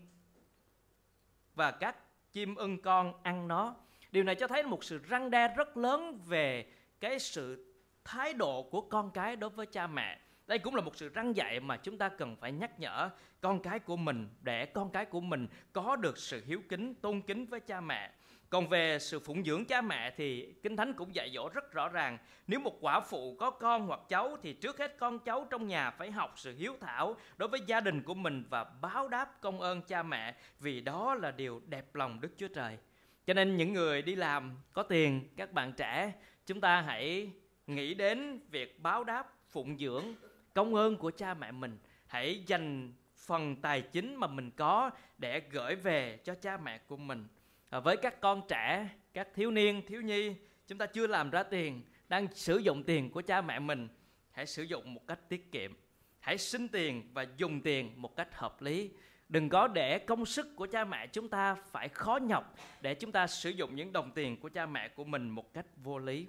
và 1.54 1.70
các 1.70 1.96
chim 2.32 2.54
ưng 2.54 2.82
con 2.82 3.22
ăn 3.22 3.48
nó. 3.48 3.76
Điều 4.14 4.24
này 4.24 4.34
cho 4.34 4.46
thấy 4.46 4.62
một 4.62 4.84
sự 4.84 4.98
răng 5.08 5.30
đe 5.30 5.54
rất 5.56 5.76
lớn 5.76 6.20
về 6.26 6.66
cái 7.00 7.18
sự 7.18 7.74
thái 8.04 8.34
độ 8.34 8.62
của 8.62 8.80
con 8.80 9.10
cái 9.10 9.36
đối 9.36 9.50
với 9.50 9.66
cha 9.66 9.86
mẹ. 9.86 10.20
Đây 10.46 10.58
cũng 10.58 10.74
là 10.74 10.82
một 10.82 10.96
sự 10.96 11.08
răng 11.08 11.36
dạy 11.36 11.60
mà 11.60 11.76
chúng 11.76 11.98
ta 11.98 12.08
cần 12.08 12.36
phải 12.36 12.52
nhắc 12.52 12.80
nhở 12.80 13.10
con 13.40 13.62
cái 13.62 13.78
của 13.78 13.96
mình 13.96 14.28
để 14.40 14.66
con 14.66 14.90
cái 14.90 15.04
của 15.04 15.20
mình 15.20 15.48
có 15.72 15.96
được 15.96 16.18
sự 16.18 16.42
hiếu 16.46 16.62
kính, 16.68 16.94
tôn 16.94 17.22
kính 17.22 17.46
với 17.46 17.60
cha 17.60 17.80
mẹ. 17.80 18.10
Còn 18.50 18.68
về 18.68 18.98
sự 18.98 19.20
phụng 19.20 19.44
dưỡng 19.44 19.64
cha 19.64 19.80
mẹ 19.80 20.10
thì 20.16 20.54
Kinh 20.62 20.76
Thánh 20.76 20.92
cũng 20.92 21.14
dạy 21.14 21.30
dỗ 21.34 21.48
rất 21.54 21.72
rõ 21.72 21.88
ràng. 21.88 22.18
Nếu 22.46 22.60
một 22.60 22.78
quả 22.80 23.00
phụ 23.00 23.36
có 23.38 23.50
con 23.50 23.86
hoặc 23.86 24.00
cháu 24.08 24.36
thì 24.42 24.52
trước 24.52 24.78
hết 24.78 24.96
con 24.98 25.18
cháu 25.18 25.46
trong 25.50 25.66
nhà 25.66 25.90
phải 25.90 26.10
học 26.10 26.32
sự 26.36 26.54
hiếu 26.56 26.76
thảo 26.80 27.16
đối 27.36 27.48
với 27.48 27.60
gia 27.66 27.80
đình 27.80 28.02
của 28.02 28.14
mình 28.14 28.44
và 28.50 28.64
báo 28.64 29.08
đáp 29.08 29.40
công 29.40 29.60
ơn 29.60 29.82
cha 29.82 30.02
mẹ 30.02 30.34
vì 30.60 30.80
đó 30.80 31.14
là 31.14 31.30
điều 31.30 31.62
đẹp 31.66 31.94
lòng 31.94 32.20
Đức 32.20 32.30
Chúa 32.38 32.48
Trời. 32.48 32.78
Cho 33.26 33.34
nên 33.34 33.56
những 33.56 33.72
người 33.72 34.02
đi 34.02 34.14
làm 34.14 34.56
có 34.72 34.82
tiền, 34.82 35.28
các 35.36 35.52
bạn 35.52 35.72
trẻ, 35.72 36.12
chúng 36.46 36.60
ta 36.60 36.80
hãy 36.80 37.30
nghĩ 37.66 37.94
đến 37.94 38.40
việc 38.50 38.80
báo 38.80 39.04
đáp, 39.04 39.32
phụng 39.50 39.78
dưỡng, 39.78 40.04
công 40.54 40.74
ơn 40.74 40.96
của 40.96 41.10
cha 41.10 41.34
mẹ 41.34 41.52
mình. 41.52 41.78
Hãy 42.06 42.42
dành 42.46 42.92
phần 43.16 43.56
tài 43.56 43.82
chính 43.82 44.16
mà 44.16 44.26
mình 44.26 44.50
có 44.50 44.90
để 45.18 45.42
gửi 45.50 45.74
về 45.74 46.18
cho 46.24 46.34
cha 46.34 46.56
mẹ 46.56 46.78
của 46.78 46.96
mình. 46.96 47.26
À, 47.70 47.80
với 47.80 47.96
các 47.96 48.20
con 48.20 48.42
trẻ, 48.48 48.88
các 49.12 49.28
thiếu 49.34 49.50
niên, 49.50 49.82
thiếu 49.86 50.02
nhi, 50.02 50.34
chúng 50.66 50.78
ta 50.78 50.86
chưa 50.86 51.06
làm 51.06 51.30
ra 51.30 51.42
tiền, 51.42 51.82
đang 52.08 52.28
sử 52.34 52.58
dụng 52.58 52.82
tiền 52.82 53.10
của 53.10 53.22
cha 53.22 53.40
mẹ 53.40 53.58
mình, 53.58 53.88
hãy 54.30 54.46
sử 54.46 54.62
dụng 54.62 54.94
một 54.94 55.06
cách 55.06 55.28
tiết 55.28 55.52
kiệm. 55.52 55.72
Hãy 56.20 56.38
sinh 56.38 56.68
tiền 56.68 57.10
và 57.12 57.26
dùng 57.36 57.60
tiền 57.60 57.92
một 57.96 58.16
cách 58.16 58.28
hợp 58.32 58.62
lý 58.62 58.90
Đừng 59.34 59.48
có 59.48 59.68
để 59.68 59.98
công 59.98 60.26
sức 60.26 60.56
của 60.56 60.66
cha 60.66 60.84
mẹ 60.84 61.06
chúng 61.06 61.28
ta 61.28 61.54
phải 61.54 61.88
khó 61.88 62.18
nhọc 62.22 62.54
để 62.80 62.94
chúng 62.94 63.12
ta 63.12 63.26
sử 63.26 63.50
dụng 63.50 63.76
những 63.76 63.92
đồng 63.92 64.10
tiền 64.10 64.40
của 64.40 64.48
cha 64.48 64.66
mẹ 64.66 64.88
của 64.88 65.04
mình 65.04 65.30
một 65.30 65.54
cách 65.54 65.66
vô 65.76 65.98
lý. 65.98 66.26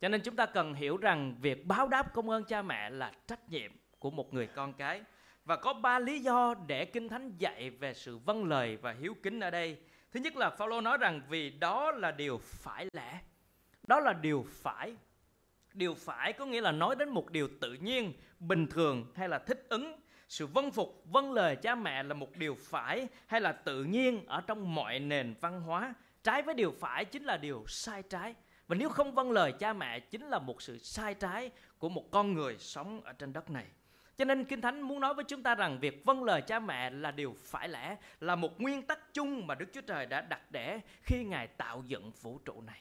Cho 0.00 0.08
nên 0.08 0.20
chúng 0.20 0.36
ta 0.36 0.46
cần 0.46 0.74
hiểu 0.74 0.96
rằng 0.96 1.34
việc 1.40 1.66
báo 1.66 1.88
đáp 1.88 2.14
công 2.14 2.30
ơn 2.30 2.44
cha 2.44 2.62
mẹ 2.62 2.90
là 2.90 3.12
trách 3.26 3.50
nhiệm 3.50 3.72
của 3.98 4.10
một 4.10 4.34
người 4.34 4.46
con 4.46 4.72
cái. 4.72 5.02
Và 5.44 5.56
có 5.56 5.72
ba 5.72 5.98
lý 5.98 6.20
do 6.20 6.54
để 6.66 6.84
Kinh 6.84 7.08
Thánh 7.08 7.32
dạy 7.38 7.70
về 7.70 7.94
sự 7.94 8.18
vâng 8.18 8.44
lời 8.44 8.76
và 8.76 8.92
hiếu 9.00 9.16
kính 9.22 9.40
ở 9.40 9.50
đây. 9.50 9.76
Thứ 10.12 10.20
nhất 10.20 10.36
là 10.36 10.50
Phaolô 10.50 10.80
nói 10.80 10.98
rằng 10.98 11.22
vì 11.28 11.50
đó 11.50 11.92
là 11.92 12.10
điều 12.10 12.38
phải 12.42 12.86
lẽ. 12.92 13.20
Đó 13.86 14.00
là 14.00 14.12
điều 14.12 14.46
phải. 14.48 14.96
Điều 15.74 15.94
phải 15.94 16.32
có 16.32 16.46
nghĩa 16.46 16.60
là 16.60 16.72
nói 16.72 16.96
đến 16.96 17.08
một 17.08 17.30
điều 17.30 17.48
tự 17.60 17.72
nhiên, 17.72 18.12
bình 18.40 18.66
thường 18.66 19.12
hay 19.14 19.28
là 19.28 19.38
thích 19.38 19.66
ứng 19.68 19.96
sự 20.28 20.46
vâng 20.46 20.70
phục 20.70 21.02
vâng 21.04 21.32
lời 21.32 21.56
cha 21.56 21.74
mẹ 21.74 22.02
là 22.02 22.14
một 22.14 22.36
điều 22.36 22.54
phải 22.54 23.08
hay 23.26 23.40
là 23.40 23.52
tự 23.52 23.84
nhiên 23.84 24.26
ở 24.26 24.40
trong 24.40 24.74
mọi 24.74 24.98
nền 24.98 25.34
văn 25.40 25.60
hóa? 25.60 25.94
Trái 26.22 26.42
với 26.42 26.54
điều 26.54 26.74
phải 26.80 27.04
chính 27.04 27.24
là 27.24 27.36
điều 27.36 27.64
sai 27.68 28.02
trái. 28.02 28.34
Và 28.66 28.76
nếu 28.76 28.88
không 28.88 29.14
vâng 29.14 29.30
lời 29.30 29.52
cha 29.52 29.72
mẹ 29.72 30.00
chính 30.00 30.26
là 30.26 30.38
một 30.38 30.62
sự 30.62 30.78
sai 30.78 31.14
trái 31.14 31.50
của 31.78 31.88
một 31.88 32.10
con 32.10 32.34
người 32.34 32.56
sống 32.58 33.00
ở 33.04 33.12
trên 33.12 33.32
đất 33.32 33.50
này. 33.50 33.66
Cho 34.16 34.24
nên 34.24 34.44
Kinh 34.44 34.60
Thánh 34.60 34.80
muốn 34.80 35.00
nói 35.00 35.14
với 35.14 35.24
chúng 35.24 35.42
ta 35.42 35.54
rằng 35.54 35.78
việc 35.80 36.04
vâng 36.04 36.24
lời 36.24 36.40
cha 36.40 36.58
mẹ 36.58 36.90
là 36.90 37.10
điều 37.10 37.36
phải 37.44 37.68
lẽ, 37.68 37.96
là 38.20 38.36
một 38.36 38.60
nguyên 38.60 38.82
tắc 38.82 39.14
chung 39.14 39.46
mà 39.46 39.54
Đức 39.54 39.66
Chúa 39.72 39.80
Trời 39.80 40.06
đã 40.06 40.20
đặt 40.20 40.40
để 40.50 40.80
khi 41.02 41.24
Ngài 41.24 41.46
tạo 41.46 41.82
dựng 41.86 42.12
vũ 42.22 42.38
trụ 42.44 42.62
này. 42.62 42.80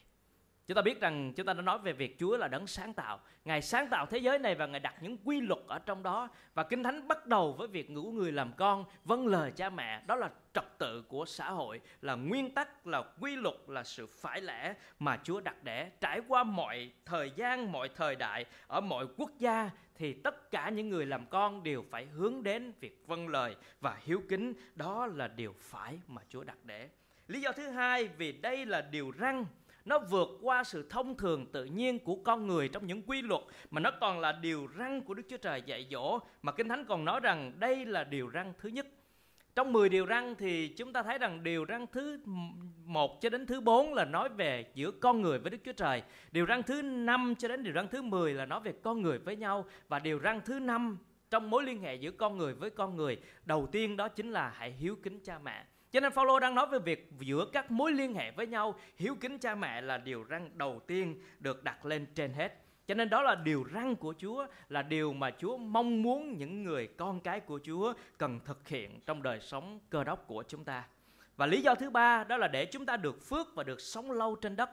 Chúng 0.68 0.76
ta 0.76 0.82
biết 0.82 1.02
rằng 1.02 1.34
chúng 1.36 1.46
ta 1.46 1.54
đã 1.54 1.62
nói 1.62 1.80
về 1.80 1.94
việc 1.94 2.16
Chúa 2.20 2.38
là 2.38 2.48
đấng 2.48 2.68
sáng 2.68 2.94
tạo. 2.94 3.20
Ngài 3.46 3.62
sáng 3.62 3.88
tạo 3.88 4.06
thế 4.06 4.18
giới 4.18 4.40
này 4.40 4.56
và 4.56 4.66
Ngài 4.66 4.80
đặt 4.80 4.96
những 5.02 5.18
quy 5.24 5.42
luật 5.42 5.60
ở 5.68 5.80
trong 5.80 6.04
đó. 6.04 6.30
Và 6.54 6.64
Kinh 6.64 6.84
Thánh 6.84 7.08
bắt 7.08 7.28
đầu 7.28 7.54
với 7.54 7.68
việc 7.68 7.90
ngũ 7.90 8.12
người 8.12 8.32
làm 8.32 8.54
con, 8.58 8.86
vâng 9.04 9.28
lời 9.28 9.52
cha 9.56 9.70
mẹ. 9.70 10.02
Đó 10.08 10.16
là 10.16 10.30
trật 10.54 10.78
tự 10.78 11.02
của 11.02 11.26
xã 11.26 11.50
hội, 11.50 11.82
là 12.02 12.16
nguyên 12.16 12.54
tắc, 12.54 12.88
là 12.88 13.04
quy 13.20 13.36
luật, 13.36 13.56
là 13.68 13.84
sự 13.84 14.08
phải 14.08 14.42
lẽ 14.42 14.74
mà 15.00 15.20
Chúa 15.24 15.40
đặt 15.42 15.64
để. 15.64 15.90
Trải 16.02 16.22
qua 16.28 16.44
mọi 16.44 16.92
thời 17.06 17.32
gian, 17.36 17.72
mọi 17.72 17.90
thời 17.90 18.16
đại, 18.16 18.46
ở 18.68 18.82
mọi 18.82 19.06
quốc 19.18 19.32
gia 19.40 19.70
thì 19.96 20.14
tất 20.14 20.52
cả 20.52 20.70
những 20.70 20.90
người 20.90 21.06
làm 21.06 21.26
con 21.26 21.64
đều 21.64 21.84
phải 21.92 22.06
hướng 22.06 22.44
đến 22.44 22.74
việc 22.80 23.04
vâng 23.08 23.28
lời 23.28 23.56
và 23.82 23.98
hiếu 24.04 24.22
kính. 24.30 24.54
Đó 24.76 25.08
là 25.08 25.28
điều 25.28 25.56
phải 25.60 26.00
mà 26.08 26.22
Chúa 26.30 26.44
đặt 26.44 26.58
để. 26.64 26.90
lý 27.28 27.42
do 27.42 27.52
thứ 27.52 27.70
hai 27.70 28.08
vì 28.08 28.32
đây 28.32 28.66
là 28.66 28.82
điều 28.82 29.12
răn 29.20 29.46
nó 29.86 30.00
vượt 30.00 30.30
qua 30.42 30.64
sự 30.64 30.88
thông 30.90 31.18
thường 31.18 31.46
tự 31.52 31.66
nhiên 31.66 32.00
của 32.00 32.16
con 32.16 32.48
người 32.48 32.68
trong 32.68 32.88
những 32.88 33.02
quy 33.02 33.22
luật 33.22 33.42
mà 33.72 33.82
nó 33.82 33.92
còn 34.02 34.20
là 34.20 34.32
điều 34.32 34.68
răn 34.78 35.02
của 35.02 35.14
Đức 35.14 35.24
Chúa 35.30 35.38
Trời 35.38 35.62
dạy 35.66 35.88
dỗ 35.92 36.20
mà 36.42 36.52
Kinh 36.52 36.70
Thánh 36.70 36.86
còn 36.86 37.06
nói 37.06 37.20
rằng 37.20 37.54
đây 37.60 37.86
là 37.86 38.04
điều 38.04 38.32
răn 38.34 38.54
thứ 38.60 38.70
nhất. 38.70 38.88
Trong 39.56 39.74
10 39.74 39.90
điều 39.90 40.08
răn 40.08 40.36
thì 40.36 40.68
chúng 40.68 40.94
ta 40.94 41.04
thấy 41.04 41.18
rằng 41.18 41.44
điều 41.44 41.66
răn 41.66 41.86
thứ 41.92 42.20
1 42.86 43.22
cho 43.22 43.30
đến 43.30 43.46
thứ 43.46 43.62
4 43.62 43.94
là 43.94 44.06
nói 44.06 44.30
về 44.30 44.66
giữa 44.74 44.92
con 44.92 45.22
người 45.22 45.40
với 45.40 45.50
Đức 45.52 45.58
Chúa 45.66 45.74
Trời. 45.74 46.04
Điều 46.32 46.46
răn 46.46 46.64
thứ 46.64 46.82
5 46.82 47.34
cho 47.38 47.48
đến 47.48 47.64
điều 47.64 47.74
răn 47.74 47.88
thứ 47.88 48.02
10 48.02 48.34
là 48.34 48.46
nói 48.46 48.60
về 48.60 48.74
con 48.84 49.02
người 49.02 49.20
với 49.20 49.36
nhau 49.36 49.66
và 49.88 50.00
điều 50.00 50.20
răn 50.20 50.42
thứ 50.46 50.60
5 50.60 50.98
trong 51.30 51.50
mối 51.50 51.64
liên 51.64 51.82
hệ 51.82 51.96
giữa 51.96 52.12
con 52.12 52.38
người 52.38 52.54
với 52.54 52.70
con 52.70 52.96
người, 52.96 53.18
đầu 53.46 53.68
tiên 53.72 53.98
đó 53.98 54.08
chính 54.08 54.32
là 54.32 54.50
hãy 54.56 54.72
hiếu 54.72 54.96
kính 55.04 55.20
cha 55.24 55.40
mẹ 55.40 55.66
cho 55.96 56.02
nên 56.02 56.12
Phaolô 56.12 56.40
đang 56.40 56.56
nói 56.56 56.68
về 56.68 56.80
việc 56.80 57.12
giữa 57.20 57.46
các 57.54 57.72
mối 57.72 57.92
liên 57.92 58.14
hệ 58.14 58.32
với 58.32 58.48
nhau, 58.48 58.76
hiếu 58.96 59.16
kính 59.22 59.40
cha 59.40 59.56
mẹ 59.56 59.82
là 59.82 59.98
điều 59.98 60.24
răng 60.24 60.50
đầu 60.54 60.82
tiên 60.88 61.22
được 61.40 61.64
đặt 61.64 61.86
lên 61.86 62.06
trên 62.16 62.34
hết. 62.34 62.62
Cho 62.88 62.94
nên 62.94 63.10
đó 63.10 63.22
là 63.22 63.36
điều 63.36 63.64
răng 63.64 63.96
của 63.96 64.14
Chúa, 64.18 64.48
là 64.70 64.82
điều 64.82 65.14
mà 65.14 65.32
Chúa 65.40 65.58
mong 65.58 66.04
muốn 66.04 66.38
những 66.38 66.64
người 66.64 66.88
con 66.88 67.20
cái 67.20 67.40
của 67.40 67.60
Chúa 67.64 67.94
cần 68.18 68.40
thực 68.46 68.68
hiện 68.68 69.00
trong 69.06 69.24
đời 69.24 69.40
sống 69.40 69.80
cơ 69.90 70.04
đốc 70.04 70.28
của 70.28 70.44
chúng 70.48 70.64
ta. 70.64 70.84
Và 71.38 71.46
lý 71.46 71.62
do 71.62 71.76
thứ 71.76 71.90
ba 71.90 72.24
đó 72.24 72.38
là 72.38 72.48
để 72.48 72.66
chúng 72.66 72.86
ta 72.86 72.98
được 72.98 73.30
phước 73.30 73.56
và 73.56 73.64
được 73.64 73.82
sống 73.82 74.12
lâu 74.12 74.36
trên 74.36 74.56
đất 74.56 74.70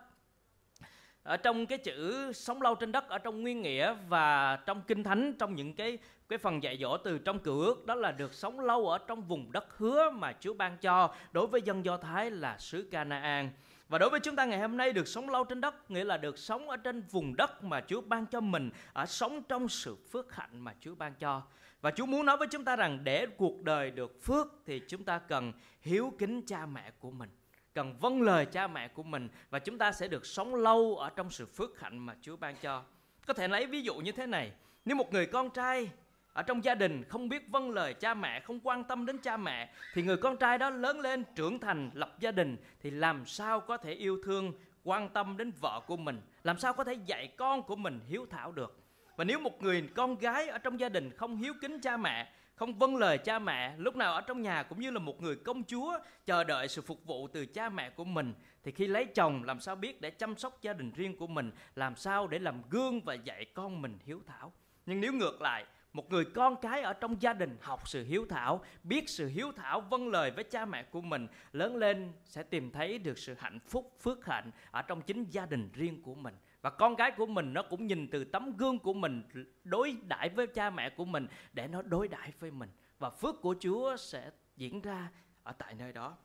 ở 1.22 1.36
trong 1.36 1.66
cái 1.66 1.78
chữ 1.78 2.32
sống 2.32 2.62
lâu 2.62 2.74
trên 2.74 2.92
đất 2.92 3.08
ở 3.08 3.18
trong 3.18 3.42
nguyên 3.42 3.62
nghĩa 3.62 3.94
và 4.08 4.56
trong 4.56 4.82
kinh 4.86 5.04
thánh 5.04 5.32
trong 5.38 5.54
những 5.54 5.72
cái 5.74 5.98
cái 6.28 6.38
phần 6.38 6.62
dạy 6.62 6.78
dỗ 6.80 6.96
từ 6.96 7.18
trong 7.18 7.38
cựu 7.38 7.60
ước 7.60 7.86
đó 7.86 7.94
là 7.94 8.12
được 8.12 8.34
sống 8.34 8.60
lâu 8.60 8.88
ở 8.88 8.98
trong 8.98 9.22
vùng 9.22 9.52
đất 9.52 9.78
hứa 9.78 10.10
mà 10.10 10.32
Chúa 10.40 10.54
ban 10.54 10.78
cho 10.78 11.14
đối 11.32 11.46
với 11.46 11.62
dân 11.62 11.84
Do 11.84 11.96
Thái 11.96 12.30
là 12.30 12.58
xứ 12.58 12.88
Canaan. 12.90 13.50
Và 13.88 13.98
đối 13.98 14.10
với 14.10 14.20
chúng 14.20 14.36
ta 14.36 14.44
ngày 14.44 14.60
hôm 14.60 14.76
nay 14.76 14.92
được 14.92 15.08
sống 15.08 15.30
lâu 15.30 15.44
trên 15.44 15.60
đất 15.60 15.90
nghĩa 15.90 16.04
là 16.04 16.16
được 16.16 16.38
sống 16.38 16.68
ở 16.68 16.76
trên 16.76 17.02
vùng 17.10 17.36
đất 17.36 17.64
mà 17.64 17.80
Chúa 17.86 18.00
ban 18.00 18.26
cho 18.26 18.40
mình, 18.40 18.70
ở 18.92 19.06
sống 19.06 19.42
trong 19.42 19.68
sự 19.68 19.96
phước 20.12 20.34
hạnh 20.34 20.60
mà 20.60 20.74
Chúa 20.80 20.94
ban 20.94 21.14
cho. 21.14 21.42
Và 21.80 21.90
Chúa 21.90 22.06
muốn 22.06 22.26
nói 22.26 22.36
với 22.36 22.48
chúng 22.48 22.64
ta 22.64 22.76
rằng 22.76 23.04
để 23.04 23.26
cuộc 23.26 23.62
đời 23.62 23.90
được 23.90 24.22
phước 24.22 24.46
thì 24.66 24.80
chúng 24.88 25.04
ta 25.04 25.18
cần 25.18 25.52
hiếu 25.80 26.12
kính 26.18 26.42
cha 26.46 26.66
mẹ 26.66 26.90
của 27.00 27.10
mình 27.10 27.30
cần 27.74 27.96
vâng 28.00 28.22
lời 28.22 28.46
cha 28.46 28.66
mẹ 28.66 28.88
của 28.88 29.02
mình 29.02 29.28
và 29.50 29.58
chúng 29.58 29.78
ta 29.78 29.92
sẽ 29.92 30.08
được 30.08 30.26
sống 30.26 30.54
lâu 30.54 30.96
ở 30.96 31.10
trong 31.16 31.30
sự 31.30 31.46
phước 31.46 31.80
hạnh 31.80 31.98
mà 31.98 32.14
Chúa 32.20 32.36
ban 32.36 32.56
cho. 32.56 32.82
Có 33.26 33.34
thể 33.34 33.48
lấy 33.48 33.66
ví 33.66 33.82
dụ 33.82 33.94
như 33.94 34.12
thế 34.12 34.26
này, 34.26 34.52
nếu 34.84 34.96
một 34.96 35.12
người 35.12 35.26
con 35.26 35.50
trai 35.50 35.90
ở 36.32 36.42
trong 36.42 36.64
gia 36.64 36.74
đình 36.74 37.04
không 37.08 37.28
biết 37.28 37.50
vâng 37.50 37.70
lời 37.70 37.94
cha 37.94 38.14
mẹ, 38.14 38.40
không 38.40 38.60
quan 38.62 38.84
tâm 38.84 39.06
đến 39.06 39.18
cha 39.18 39.36
mẹ 39.36 39.72
thì 39.94 40.02
người 40.02 40.16
con 40.16 40.36
trai 40.36 40.58
đó 40.58 40.70
lớn 40.70 41.00
lên 41.00 41.24
trưởng 41.34 41.58
thành 41.58 41.90
lập 41.94 42.16
gia 42.20 42.30
đình 42.30 42.56
thì 42.80 42.90
làm 42.90 43.26
sao 43.26 43.60
có 43.60 43.76
thể 43.76 43.92
yêu 43.92 44.18
thương, 44.24 44.52
quan 44.84 45.08
tâm 45.08 45.36
đến 45.36 45.52
vợ 45.60 45.80
của 45.86 45.96
mình, 45.96 46.20
làm 46.42 46.58
sao 46.58 46.72
có 46.72 46.84
thể 46.84 46.94
dạy 47.06 47.28
con 47.36 47.62
của 47.62 47.76
mình 47.76 48.00
hiếu 48.08 48.26
thảo 48.30 48.52
được. 48.52 48.78
Và 49.16 49.24
nếu 49.24 49.38
một 49.38 49.62
người 49.62 49.88
con 49.94 50.18
gái 50.18 50.48
ở 50.48 50.58
trong 50.58 50.80
gia 50.80 50.88
đình 50.88 51.10
không 51.16 51.36
hiếu 51.36 51.54
kính 51.60 51.80
cha 51.80 51.96
mẹ 51.96 52.32
không 52.62 52.74
vâng 52.74 52.96
lời 52.96 53.18
cha 53.18 53.38
mẹ, 53.38 53.74
lúc 53.76 53.96
nào 53.96 54.14
ở 54.14 54.20
trong 54.20 54.42
nhà 54.42 54.62
cũng 54.62 54.80
như 54.80 54.90
là 54.90 54.98
một 54.98 55.22
người 55.22 55.36
công 55.36 55.64
chúa 55.64 55.98
chờ 56.26 56.44
đợi 56.44 56.68
sự 56.68 56.82
phục 56.82 57.06
vụ 57.06 57.28
từ 57.28 57.46
cha 57.46 57.68
mẹ 57.68 57.90
của 57.90 58.04
mình. 58.04 58.34
Thì 58.62 58.72
khi 58.72 58.86
lấy 58.86 59.04
chồng, 59.04 59.44
làm 59.44 59.60
sao 59.60 59.76
biết 59.76 60.00
để 60.00 60.10
chăm 60.10 60.36
sóc 60.36 60.62
gia 60.62 60.72
đình 60.72 60.92
riêng 60.94 61.16
của 61.16 61.26
mình, 61.26 61.50
làm 61.74 61.96
sao 61.96 62.26
để 62.26 62.38
làm 62.38 62.62
gương 62.70 63.00
và 63.00 63.14
dạy 63.14 63.44
con 63.44 63.82
mình 63.82 63.98
hiếu 64.04 64.22
thảo? 64.26 64.52
Nhưng 64.86 65.00
nếu 65.00 65.12
ngược 65.12 65.42
lại, 65.42 65.64
một 65.92 66.10
người 66.10 66.24
con 66.24 66.56
cái 66.62 66.82
ở 66.82 66.92
trong 66.92 67.22
gia 67.22 67.32
đình 67.32 67.56
học 67.60 67.88
sự 67.88 68.04
hiếu 68.04 68.26
thảo, 68.28 68.64
biết 68.82 69.08
sự 69.08 69.28
hiếu 69.28 69.52
thảo 69.56 69.80
vâng 69.80 70.08
lời 70.08 70.30
với 70.30 70.44
cha 70.44 70.64
mẹ 70.64 70.82
của 70.82 71.00
mình, 71.00 71.26
lớn 71.52 71.76
lên 71.76 72.12
sẽ 72.24 72.42
tìm 72.42 72.70
thấy 72.70 72.98
được 72.98 73.18
sự 73.18 73.34
hạnh 73.38 73.58
phúc, 73.68 73.96
phước 74.00 74.26
hạnh 74.26 74.50
ở 74.70 74.82
trong 74.82 75.02
chính 75.02 75.24
gia 75.24 75.46
đình 75.46 75.70
riêng 75.74 76.02
của 76.02 76.14
mình 76.14 76.34
và 76.62 76.70
con 76.70 76.96
cái 76.96 77.10
của 77.10 77.26
mình 77.26 77.52
nó 77.52 77.62
cũng 77.62 77.86
nhìn 77.86 78.08
từ 78.10 78.24
tấm 78.24 78.56
gương 78.56 78.78
của 78.78 78.92
mình 78.92 79.22
đối 79.64 79.96
đãi 80.08 80.28
với 80.28 80.46
cha 80.46 80.70
mẹ 80.70 80.90
của 80.90 81.04
mình 81.04 81.26
để 81.52 81.68
nó 81.68 81.82
đối 81.82 82.08
đãi 82.08 82.32
với 82.38 82.50
mình 82.50 82.70
và 82.98 83.10
phước 83.10 83.40
của 83.40 83.54
Chúa 83.60 83.96
sẽ 83.96 84.30
diễn 84.56 84.80
ra 84.80 85.10
ở 85.42 85.52
tại 85.52 85.74
nơi 85.74 85.92
đó. 85.92 86.16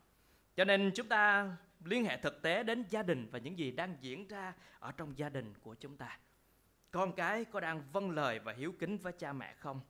Cho 0.56 0.64
nên 0.64 0.90
chúng 0.94 1.08
ta 1.08 1.50
liên 1.84 2.04
hệ 2.04 2.16
thực 2.16 2.42
tế 2.42 2.62
đến 2.62 2.84
gia 2.88 3.02
đình 3.02 3.28
và 3.30 3.38
những 3.38 3.58
gì 3.58 3.70
đang 3.70 3.96
diễn 4.00 4.28
ra 4.28 4.54
ở 4.78 4.92
trong 4.92 5.18
gia 5.18 5.28
đình 5.28 5.54
của 5.62 5.74
chúng 5.74 5.96
ta. 5.96 6.18
Con 6.90 7.12
cái 7.12 7.44
có 7.44 7.60
đang 7.60 7.82
vâng 7.92 8.10
lời 8.10 8.38
và 8.38 8.52
hiếu 8.52 8.72
kính 8.78 8.98
với 8.98 9.12
cha 9.12 9.32
mẹ 9.32 9.54
không? 9.58 9.80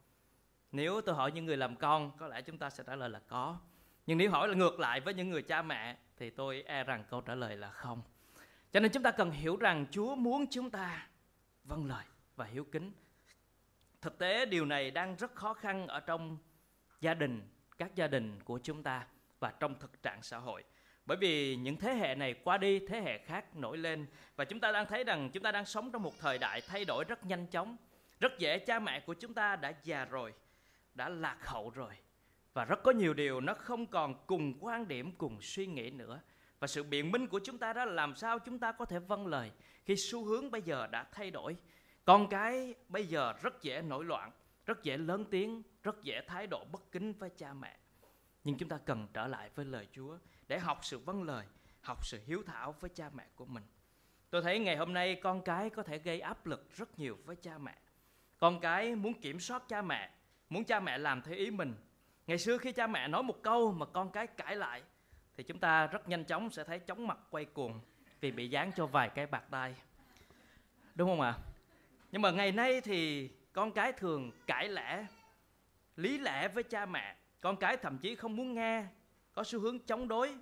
Nếu 0.72 1.00
tôi 1.00 1.14
hỏi 1.14 1.32
những 1.32 1.46
người 1.46 1.56
làm 1.56 1.76
con, 1.76 2.12
có 2.18 2.28
lẽ 2.28 2.42
chúng 2.42 2.58
ta 2.58 2.70
sẽ 2.70 2.84
trả 2.86 2.96
lời 2.96 3.10
là 3.10 3.20
có. 3.28 3.58
Nhưng 4.06 4.18
nếu 4.18 4.30
hỏi 4.30 4.48
là 4.48 4.54
ngược 4.54 4.80
lại 4.80 5.00
với 5.00 5.14
những 5.14 5.30
người 5.30 5.42
cha 5.42 5.62
mẹ 5.62 5.96
thì 6.16 6.30
tôi 6.30 6.62
e 6.62 6.84
rằng 6.84 7.04
câu 7.10 7.20
trả 7.20 7.34
lời 7.34 7.56
là 7.56 7.70
không. 7.70 8.02
Cho 8.72 8.80
nên 8.80 8.92
chúng 8.92 9.02
ta 9.02 9.10
cần 9.10 9.30
hiểu 9.30 9.56
rằng 9.56 9.86
Chúa 9.90 10.14
muốn 10.14 10.46
chúng 10.50 10.70
ta 10.70 11.08
vâng 11.64 11.86
lời 11.86 12.04
và 12.36 12.44
hiếu 12.44 12.64
kính. 12.64 12.92
Thực 14.00 14.18
tế 14.18 14.46
điều 14.46 14.64
này 14.64 14.90
đang 14.90 15.16
rất 15.16 15.34
khó 15.34 15.54
khăn 15.54 15.86
ở 15.86 16.00
trong 16.00 16.38
gia 17.00 17.14
đình, 17.14 17.42
các 17.78 17.94
gia 17.94 18.06
đình 18.06 18.40
của 18.44 18.58
chúng 18.58 18.82
ta 18.82 19.06
và 19.40 19.52
trong 19.60 19.78
thực 19.78 20.02
trạng 20.02 20.22
xã 20.22 20.38
hội. 20.38 20.64
Bởi 21.06 21.18
vì 21.20 21.56
những 21.56 21.76
thế 21.76 21.94
hệ 21.94 22.14
này 22.14 22.34
qua 22.34 22.58
đi, 22.58 22.78
thế 22.86 23.00
hệ 23.00 23.18
khác 23.18 23.56
nổi 23.56 23.78
lên 23.78 24.06
và 24.36 24.44
chúng 24.44 24.60
ta 24.60 24.72
đang 24.72 24.86
thấy 24.86 25.04
rằng 25.04 25.30
chúng 25.32 25.42
ta 25.42 25.52
đang 25.52 25.64
sống 25.64 25.92
trong 25.92 26.02
một 26.02 26.12
thời 26.18 26.38
đại 26.38 26.60
thay 26.60 26.84
đổi 26.84 27.04
rất 27.08 27.26
nhanh 27.26 27.46
chóng. 27.46 27.76
Rất 28.20 28.38
dễ 28.38 28.58
cha 28.58 28.78
mẹ 28.78 29.00
của 29.00 29.14
chúng 29.14 29.34
ta 29.34 29.56
đã 29.56 29.72
già 29.82 30.04
rồi, 30.04 30.34
đã 30.94 31.08
lạc 31.08 31.46
hậu 31.46 31.70
rồi 31.70 31.94
và 32.54 32.64
rất 32.64 32.82
có 32.82 32.92
nhiều 32.92 33.14
điều 33.14 33.40
nó 33.40 33.54
không 33.54 33.86
còn 33.86 34.26
cùng 34.26 34.54
quan 34.60 34.88
điểm, 34.88 35.12
cùng 35.12 35.42
suy 35.42 35.66
nghĩ 35.66 35.90
nữa 35.90 36.20
và 36.60 36.66
sự 36.66 36.82
biện 36.82 37.12
minh 37.12 37.26
của 37.26 37.40
chúng 37.44 37.58
ta 37.58 37.72
đó 37.72 37.84
là 37.84 37.92
làm 37.92 38.14
sao 38.14 38.38
chúng 38.38 38.58
ta 38.58 38.72
có 38.72 38.84
thể 38.84 38.98
vâng 38.98 39.26
lời 39.26 39.52
khi 39.84 39.94
xu 40.10 40.24
hướng 40.24 40.50
bây 40.50 40.62
giờ 40.62 40.86
đã 40.86 41.06
thay 41.12 41.30
đổi. 41.30 41.56
Con 42.04 42.28
cái 42.28 42.74
bây 42.88 43.06
giờ 43.06 43.32
rất 43.42 43.62
dễ 43.62 43.82
nổi 43.82 44.04
loạn, 44.04 44.30
rất 44.66 44.82
dễ 44.82 44.96
lớn 44.96 45.24
tiếng, 45.30 45.62
rất 45.82 46.02
dễ 46.02 46.20
thái 46.26 46.46
độ 46.46 46.64
bất 46.72 46.92
kính 46.92 47.12
với 47.12 47.30
cha 47.36 47.52
mẹ. 47.52 47.76
Nhưng 48.44 48.58
chúng 48.58 48.68
ta 48.68 48.78
cần 48.84 49.08
trở 49.12 49.26
lại 49.26 49.50
với 49.54 49.64
lời 49.64 49.86
Chúa 49.92 50.18
để 50.48 50.58
học 50.58 50.78
sự 50.82 50.98
vâng 50.98 51.22
lời, 51.22 51.46
học 51.80 52.06
sự 52.06 52.20
hiếu 52.26 52.42
thảo 52.46 52.74
với 52.80 52.90
cha 52.94 53.10
mẹ 53.14 53.26
của 53.34 53.46
mình. 53.46 53.64
Tôi 54.30 54.42
thấy 54.42 54.58
ngày 54.58 54.76
hôm 54.76 54.92
nay 54.92 55.20
con 55.22 55.42
cái 55.42 55.70
có 55.70 55.82
thể 55.82 55.98
gây 55.98 56.20
áp 56.20 56.46
lực 56.46 56.76
rất 56.76 56.98
nhiều 56.98 57.18
với 57.24 57.36
cha 57.36 57.58
mẹ. 57.58 57.78
Con 58.38 58.60
cái 58.60 58.94
muốn 58.94 59.20
kiểm 59.20 59.40
soát 59.40 59.62
cha 59.68 59.82
mẹ, 59.82 60.10
muốn 60.48 60.64
cha 60.64 60.80
mẹ 60.80 60.98
làm 60.98 61.22
theo 61.22 61.34
ý 61.34 61.50
mình. 61.50 61.74
Ngày 62.26 62.38
xưa 62.38 62.58
khi 62.58 62.72
cha 62.72 62.86
mẹ 62.86 63.08
nói 63.08 63.22
một 63.22 63.42
câu 63.42 63.72
mà 63.72 63.86
con 63.86 64.10
cái 64.10 64.26
cãi 64.26 64.56
lại 64.56 64.82
thì 65.38 65.44
chúng 65.44 65.58
ta 65.58 65.86
rất 65.86 66.08
nhanh 66.08 66.24
chóng 66.24 66.50
sẽ 66.50 66.64
thấy 66.64 66.78
chóng 66.78 67.06
mặt 67.06 67.18
quay 67.30 67.44
cuồng 67.44 67.80
vì 68.20 68.30
bị 68.30 68.48
dán 68.48 68.72
cho 68.76 68.86
vài 68.86 69.08
cái 69.08 69.26
bạc 69.26 69.44
tai 69.50 69.74
đúng 70.94 71.08
không 71.08 71.20
ạ? 71.20 71.34
À? 71.38 71.42
nhưng 72.12 72.22
mà 72.22 72.30
ngày 72.30 72.52
nay 72.52 72.80
thì 72.80 73.30
con 73.52 73.72
cái 73.72 73.92
thường 73.92 74.30
cãi 74.46 74.68
lẽ, 74.68 75.06
lý 75.96 76.18
lẽ 76.18 76.48
với 76.48 76.62
cha 76.62 76.86
mẹ. 76.86 77.16
Con 77.40 77.56
cái 77.56 77.76
thậm 77.76 77.98
chí 77.98 78.14
không 78.14 78.36
muốn 78.36 78.54
nghe, 78.54 78.84
có 79.32 79.44
xu 79.44 79.60
hướng 79.60 79.78
chống 79.78 80.08
đối. 80.08 80.36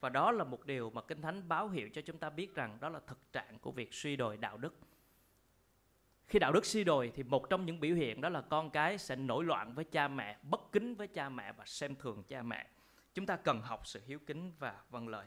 Và 0.00 0.08
đó 0.08 0.32
là 0.32 0.44
một 0.44 0.66
điều 0.66 0.90
mà 0.90 1.02
kinh 1.02 1.22
thánh 1.22 1.48
báo 1.48 1.68
hiệu 1.68 1.88
cho 1.92 2.02
chúng 2.02 2.18
ta 2.18 2.30
biết 2.30 2.54
rằng 2.54 2.78
đó 2.80 2.88
là 2.88 3.00
thực 3.06 3.32
trạng 3.32 3.58
của 3.58 3.72
việc 3.72 3.94
suy 3.94 4.16
đồi 4.16 4.36
đạo 4.36 4.56
đức. 4.56 4.78
Khi 6.26 6.38
đạo 6.38 6.52
đức 6.52 6.66
suy 6.66 6.84
đồi 6.84 7.12
thì 7.14 7.22
một 7.22 7.50
trong 7.50 7.66
những 7.66 7.80
biểu 7.80 7.94
hiện 7.94 8.20
đó 8.20 8.28
là 8.28 8.40
con 8.40 8.70
cái 8.70 8.98
sẽ 8.98 9.16
nổi 9.16 9.44
loạn 9.44 9.74
với 9.74 9.84
cha 9.84 10.08
mẹ, 10.08 10.38
bất 10.42 10.72
kính 10.72 10.94
với 10.94 11.08
cha 11.08 11.28
mẹ 11.28 11.52
và 11.52 11.64
xem 11.66 11.94
thường 11.96 12.22
cha 12.28 12.42
mẹ 12.42 12.66
chúng 13.16 13.26
ta 13.26 13.36
cần 13.36 13.62
học 13.62 13.86
sự 13.86 14.02
hiếu 14.06 14.18
kính 14.26 14.52
và 14.58 14.80
vâng 14.90 15.08
lời. 15.08 15.26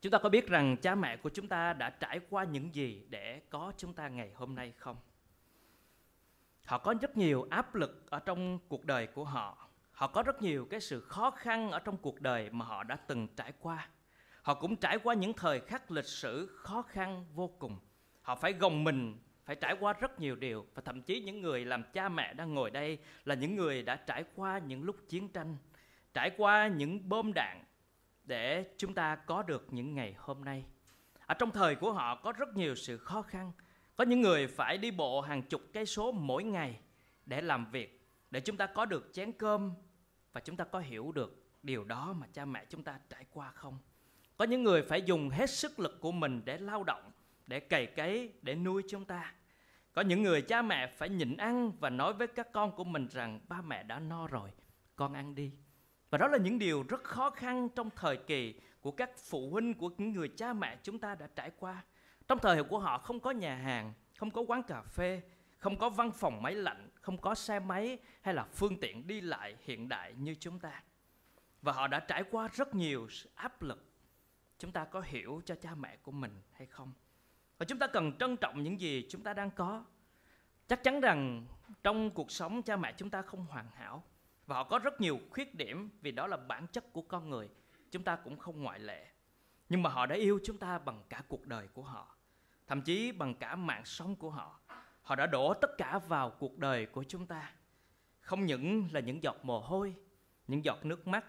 Chúng 0.00 0.12
ta 0.12 0.18
có 0.18 0.28
biết 0.28 0.48
rằng 0.48 0.76
cha 0.76 0.94
mẹ 0.94 1.16
của 1.16 1.28
chúng 1.28 1.48
ta 1.48 1.72
đã 1.72 1.90
trải 1.90 2.20
qua 2.30 2.44
những 2.44 2.74
gì 2.74 3.06
để 3.08 3.42
có 3.50 3.72
chúng 3.76 3.94
ta 3.94 4.08
ngày 4.08 4.32
hôm 4.34 4.54
nay 4.54 4.72
không? 4.78 4.96
Họ 6.66 6.78
có 6.78 6.94
rất 7.00 7.16
nhiều 7.16 7.46
áp 7.50 7.74
lực 7.74 8.10
ở 8.10 8.18
trong 8.18 8.58
cuộc 8.68 8.84
đời 8.84 9.06
của 9.06 9.24
họ. 9.24 9.68
Họ 9.92 10.06
có 10.06 10.22
rất 10.22 10.42
nhiều 10.42 10.66
cái 10.70 10.80
sự 10.80 11.00
khó 11.00 11.30
khăn 11.30 11.70
ở 11.70 11.78
trong 11.78 11.96
cuộc 11.96 12.20
đời 12.20 12.50
mà 12.50 12.64
họ 12.64 12.82
đã 12.82 12.96
từng 12.96 13.28
trải 13.36 13.52
qua. 13.60 13.88
Họ 14.42 14.54
cũng 14.54 14.76
trải 14.76 14.98
qua 14.98 15.14
những 15.14 15.32
thời 15.32 15.60
khắc 15.60 15.90
lịch 15.90 16.04
sử 16.04 16.46
khó 16.56 16.82
khăn 16.82 17.24
vô 17.34 17.48
cùng. 17.58 17.78
Họ 18.22 18.34
phải 18.34 18.52
gồng 18.52 18.84
mình, 18.84 19.18
phải 19.44 19.56
trải 19.56 19.76
qua 19.80 19.92
rất 19.92 20.20
nhiều 20.20 20.36
điều 20.36 20.66
và 20.74 20.82
thậm 20.84 21.02
chí 21.02 21.20
những 21.20 21.40
người 21.42 21.64
làm 21.64 21.82
cha 21.92 22.08
mẹ 22.08 22.34
đang 22.34 22.54
ngồi 22.54 22.70
đây 22.70 22.98
là 23.24 23.34
những 23.34 23.56
người 23.56 23.82
đã 23.82 23.96
trải 23.96 24.24
qua 24.34 24.58
những 24.58 24.82
lúc 24.82 24.96
chiến 25.08 25.28
tranh 25.28 25.56
trải 26.14 26.30
qua 26.36 26.68
những 26.68 27.08
bom 27.08 27.32
đạn 27.34 27.64
để 28.24 28.64
chúng 28.78 28.94
ta 28.94 29.16
có 29.16 29.42
được 29.42 29.66
những 29.70 29.94
ngày 29.94 30.14
hôm 30.18 30.44
nay. 30.44 30.64
Ở 31.26 31.34
trong 31.34 31.50
thời 31.50 31.74
của 31.74 31.92
họ 31.92 32.14
có 32.14 32.32
rất 32.32 32.56
nhiều 32.56 32.74
sự 32.74 32.98
khó 32.98 33.22
khăn. 33.22 33.52
Có 33.96 34.04
những 34.04 34.20
người 34.20 34.46
phải 34.46 34.78
đi 34.78 34.90
bộ 34.90 35.20
hàng 35.20 35.42
chục 35.42 35.62
cây 35.72 35.86
số 35.86 36.12
mỗi 36.12 36.44
ngày 36.44 36.80
để 37.26 37.40
làm 37.40 37.70
việc, 37.70 38.06
để 38.30 38.40
chúng 38.40 38.56
ta 38.56 38.66
có 38.66 38.84
được 38.84 39.10
chén 39.12 39.32
cơm 39.32 39.72
và 40.32 40.40
chúng 40.40 40.56
ta 40.56 40.64
có 40.64 40.78
hiểu 40.78 41.12
được 41.12 41.44
điều 41.62 41.84
đó 41.84 42.12
mà 42.12 42.26
cha 42.32 42.44
mẹ 42.44 42.64
chúng 42.68 42.84
ta 42.84 42.98
trải 43.10 43.24
qua 43.30 43.50
không? 43.50 43.78
Có 44.36 44.44
những 44.44 44.62
người 44.62 44.82
phải 44.82 45.02
dùng 45.02 45.30
hết 45.30 45.50
sức 45.50 45.80
lực 45.80 46.00
của 46.00 46.12
mình 46.12 46.42
để 46.44 46.58
lao 46.58 46.84
động, 46.84 47.10
để 47.46 47.60
cày 47.60 47.86
cấy, 47.86 48.32
để 48.42 48.54
nuôi 48.54 48.82
chúng 48.90 49.04
ta. 49.04 49.34
Có 49.92 50.02
những 50.02 50.22
người 50.22 50.42
cha 50.42 50.62
mẹ 50.62 50.86
phải 50.86 51.08
nhịn 51.08 51.36
ăn 51.36 51.72
và 51.80 51.90
nói 51.90 52.12
với 52.12 52.26
các 52.26 52.52
con 52.52 52.76
của 52.76 52.84
mình 52.84 53.08
rằng 53.10 53.40
ba 53.48 53.62
mẹ 53.62 53.82
đã 53.82 53.98
no 53.98 54.26
rồi, 54.26 54.50
con 54.96 55.12
ăn 55.12 55.34
đi 55.34 55.52
và 56.12 56.18
đó 56.18 56.28
là 56.28 56.38
những 56.38 56.58
điều 56.58 56.84
rất 56.88 57.04
khó 57.04 57.30
khăn 57.30 57.68
trong 57.68 57.90
thời 57.96 58.16
kỳ 58.16 58.54
của 58.80 58.90
các 58.90 59.10
phụ 59.16 59.50
huynh, 59.50 59.74
của 59.74 59.90
những 59.98 60.12
người 60.12 60.28
cha 60.28 60.52
mẹ 60.52 60.78
chúng 60.82 60.98
ta 60.98 61.14
đã 61.14 61.28
trải 61.36 61.50
qua. 61.58 61.84
Trong 62.28 62.38
thời 62.38 62.54
hiệu 62.54 62.64
của 62.64 62.78
họ 62.78 62.98
không 62.98 63.20
có 63.20 63.30
nhà 63.30 63.54
hàng, 63.54 63.92
không 64.18 64.30
có 64.30 64.42
quán 64.42 64.62
cà 64.62 64.82
phê, 64.82 65.22
không 65.58 65.78
có 65.78 65.90
văn 65.90 66.10
phòng 66.10 66.42
máy 66.42 66.54
lạnh, 66.54 66.90
không 66.94 67.18
có 67.18 67.34
xe 67.34 67.60
máy 67.60 67.98
hay 68.20 68.34
là 68.34 68.44
phương 68.44 68.80
tiện 68.80 69.06
đi 69.06 69.20
lại 69.20 69.56
hiện 69.60 69.88
đại 69.88 70.14
như 70.18 70.34
chúng 70.40 70.58
ta. 70.58 70.82
Và 71.62 71.72
họ 71.72 71.86
đã 71.86 72.00
trải 72.00 72.24
qua 72.30 72.48
rất 72.48 72.74
nhiều 72.74 73.08
áp 73.34 73.62
lực. 73.62 73.84
Chúng 74.58 74.72
ta 74.72 74.84
có 74.84 75.00
hiểu 75.00 75.42
cho 75.44 75.54
cha 75.54 75.74
mẹ 75.74 75.96
của 75.96 76.12
mình 76.12 76.40
hay 76.52 76.66
không? 76.66 76.92
Và 77.58 77.66
chúng 77.66 77.78
ta 77.78 77.86
cần 77.86 78.12
trân 78.18 78.36
trọng 78.36 78.62
những 78.62 78.80
gì 78.80 79.06
chúng 79.10 79.22
ta 79.22 79.34
đang 79.34 79.50
có. 79.50 79.84
Chắc 80.68 80.82
chắn 80.82 81.00
rằng 81.00 81.46
trong 81.82 82.10
cuộc 82.10 82.30
sống 82.30 82.62
cha 82.62 82.76
mẹ 82.76 82.92
chúng 82.92 83.10
ta 83.10 83.22
không 83.22 83.46
hoàn 83.46 83.66
hảo 83.70 84.02
và 84.52 84.58
họ 84.58 84.64
có 84.64 84.78
rất 84.78 85.00
nhiều 85.00 85.20
khuyết 85.30 85.54
điểm 85.54 85.90
vì 86.00 86.12
đó 86.12 86.26
là 86.26 86.36
bản 86.36 86.66
chất 86.72 86.92
của 86.92 87.02
con 87.02 87.30
người. 87.30 87.48
Chúng 87.90 88.04
ta 88.04 88.16
cũng 88.16 88.38
không 88.38 88.62
ngoại 88.62 88.80
lệ. 88.80 89.06
Nhưng 89.68 89.82
mà 89.82 89.90
họ 89.90 90.06
đã 90.06 90.16
yêu 90.16 90.40
chúng 90.44 90.58
ta 90.58 90.78
bằng 90.78 91.02
cả 91.08 91.22
cuộc 91.28 91.46
đời 91.46 91.68
của 91.68 91.82
họ, 91.82 92.16
thậm 92.66 92.82
chí 92.82 93.12
bằng 93.12 93.34
cả 93.34 93.56
mạng 93.56 93.84
sống 93.84 94.16
của 94.16 94.30
họ. 94.30 94.60
Họ 95.02 95.14
đã 95.14 95.26
đổ 95.26 95.54
tất 95.54 95.70
cả 95.78 95.98
vào 95.98 96.30
cuộc 96.30 96.58
đời 96.58 96.86
của 96.86 97.04
chúng 97.08 97.26
ta. 97.26 97.52
Không 98.20 98.46
những 98.46 98.88
là 98.92 99.00
những 99.00 99.22
giọt 99.22 99.36
mồ 99.42 99.60
hôi, 99.60 99.94
những 100.48 100.64
giọt 100.64 100.84
nước 100.84 101.06
mắt, 101.06 101.24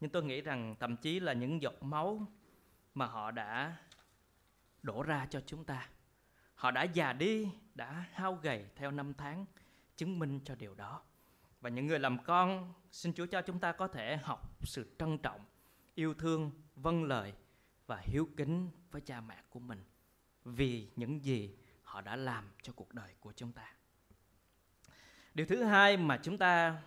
nhưng 0.00 0.10
tôi 0.10 0.24
nghĩ 0.24 0.40
rằng 0.40 0.76
thậm 0.80 0.96
chí 0.96 1.20
là 1.20 1.32
những 1.32 1.62
giọt 1.62 1.82
máu 1.82 2.26
mà 2.94 3.06
họ 3.06 3.30
đã 3.30 3.76
đổ 4.82 5.02
ra 5.02 5.26
cho 5.30 5.40
chúng 5.46 5.64
ta. 5.64 5.88
Họ 6.54 6.70
đã 6.70 6.82
già 6.82 7.12
đi, 7.12 7.48
đã 7.74 8.04
hao 8.12 8.34
gầy 8.34 8.66
theo 8.76 8.90
năm 8.90 9.14
tháng 9.14 9.46
chứng 9.96 10.18
minh 10.18 10.40
cho 10.44 10.54
điều 10.54 10.74
đó 10.74 11.02
và 11.64 11.70
những 11.70 11.86
người 11.86 11.98
làm 11.98 12.18
con, 12.24 12.72
xin 12.90 13.12
chúa 13.12 13.26
cho 13.26 13.42
chúng 13.42 13.58
ta 13.58 13.72
có 13.72 13.88
thể 13.88 14.16
học 14.16 14.56
sự 14.62 14.96
trân 14.98 15.18
trọng, 15.18 15.40
yêu 15.94 16.14
thương 16.14 16.50
vâng 16.76 17.04
lời 17.04 17.32
và 17.86 18.02
hiếu 18.02 18.28
kính 18.36 18.70
với 18.90 19.00
cha 19.00 19.20
mẹ 19.20 19.42
của 19.50 19.60
mình 19.60 19.84
vì 20.44 20.88
những 20.96 21.24
gì 21.24 21.56
họ 21.82 22.00
đã 22.00 22.16
làm 22.16 22.44
cho 22.62 22.72
cuộc 22.76 22.94
đời 22.94 23.14
của 23.20 23.32
chúng 23.32 23.52
ta 23.52 23.72
điều 25.34 25.46
thứ 25.46 25.62
hai 25.62 25.96
mà 25.96 26.20
chúng 26.22 26.38
ta 26.38 26.82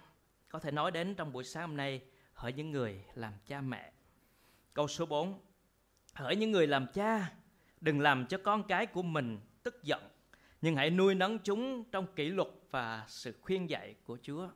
có 0.49 0.59
thể 0.59 0.71
nói 0.71 0.91
đến 0.91 1.15
trong 1.15 1.31
buổi 1.31 1.43
sáng 1.43 1.67
hôm 1.67 1.77
nay, 1.77 2.01
hỡi 2.33 2.53
những 2.53 2.71
người 2.71 3.03
làm 3.13 3.33
cha 3.45 3.61
mẹ 3.61 3.91
câu 4.73 4.87
số 4.87 5.05
4 5.05 5.39
hỡi 6.13 6.35
những 6.35 6.51
người 6.51 6.67
làm 6.67 6.87
cha, 6.93 7.31
đừng 7.81 7.99
làm 7.99 8.27
cho 8.27 8.37
con 8.43 8.63
cái 8.67 8.85
của 8.85 9.03
mình 9.03 9.39
tức 9.63 9.83
giận, 9.83 10.09
nhưng 10.61 10.75
hãy 10.75 10.89
nuôi 10.89 11.15
nấng 11.15 11.39
chúng 11.39 11.83
trong 11.91 12.15
kỷ 12.15 12.29
luật 12.29 12.47
và 12.71 13.05
sự 13.07 13.35
khuyên 13.41 13.69
dạy 13.69 13.95
của 14.03 14.17
Chúa. 14.21 14.49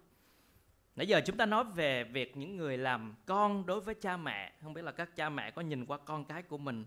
Nãy 1.02 1.08
giờ 1.08 1.22
chúng 1.26 1.38
ta 1.38 1.46
nói 1.46 1.64
về 1.64 2.04
việc 2.04 2.38
những 2.38 2.58
người 2.58 2.78
làm 2.78 3.16
con 3.26 3.66
đối 3.66 3.82
với 3.82 3.96
cha 3.96 4.18
mẹ, 4.18 4.54
không 4.64 4.74
biết 4.74 4.82
là 4.82 4.92
các 4.92 5.16
cha 5.16 5.30
mẹ 5.30 5.52
có 5.52 5.62
nhìn 5.62 5.86
qua 5.86 5.98
con 5.98 6.26
cái 6.26 6.44
của 6.44 6.58
mình 6.58 6.86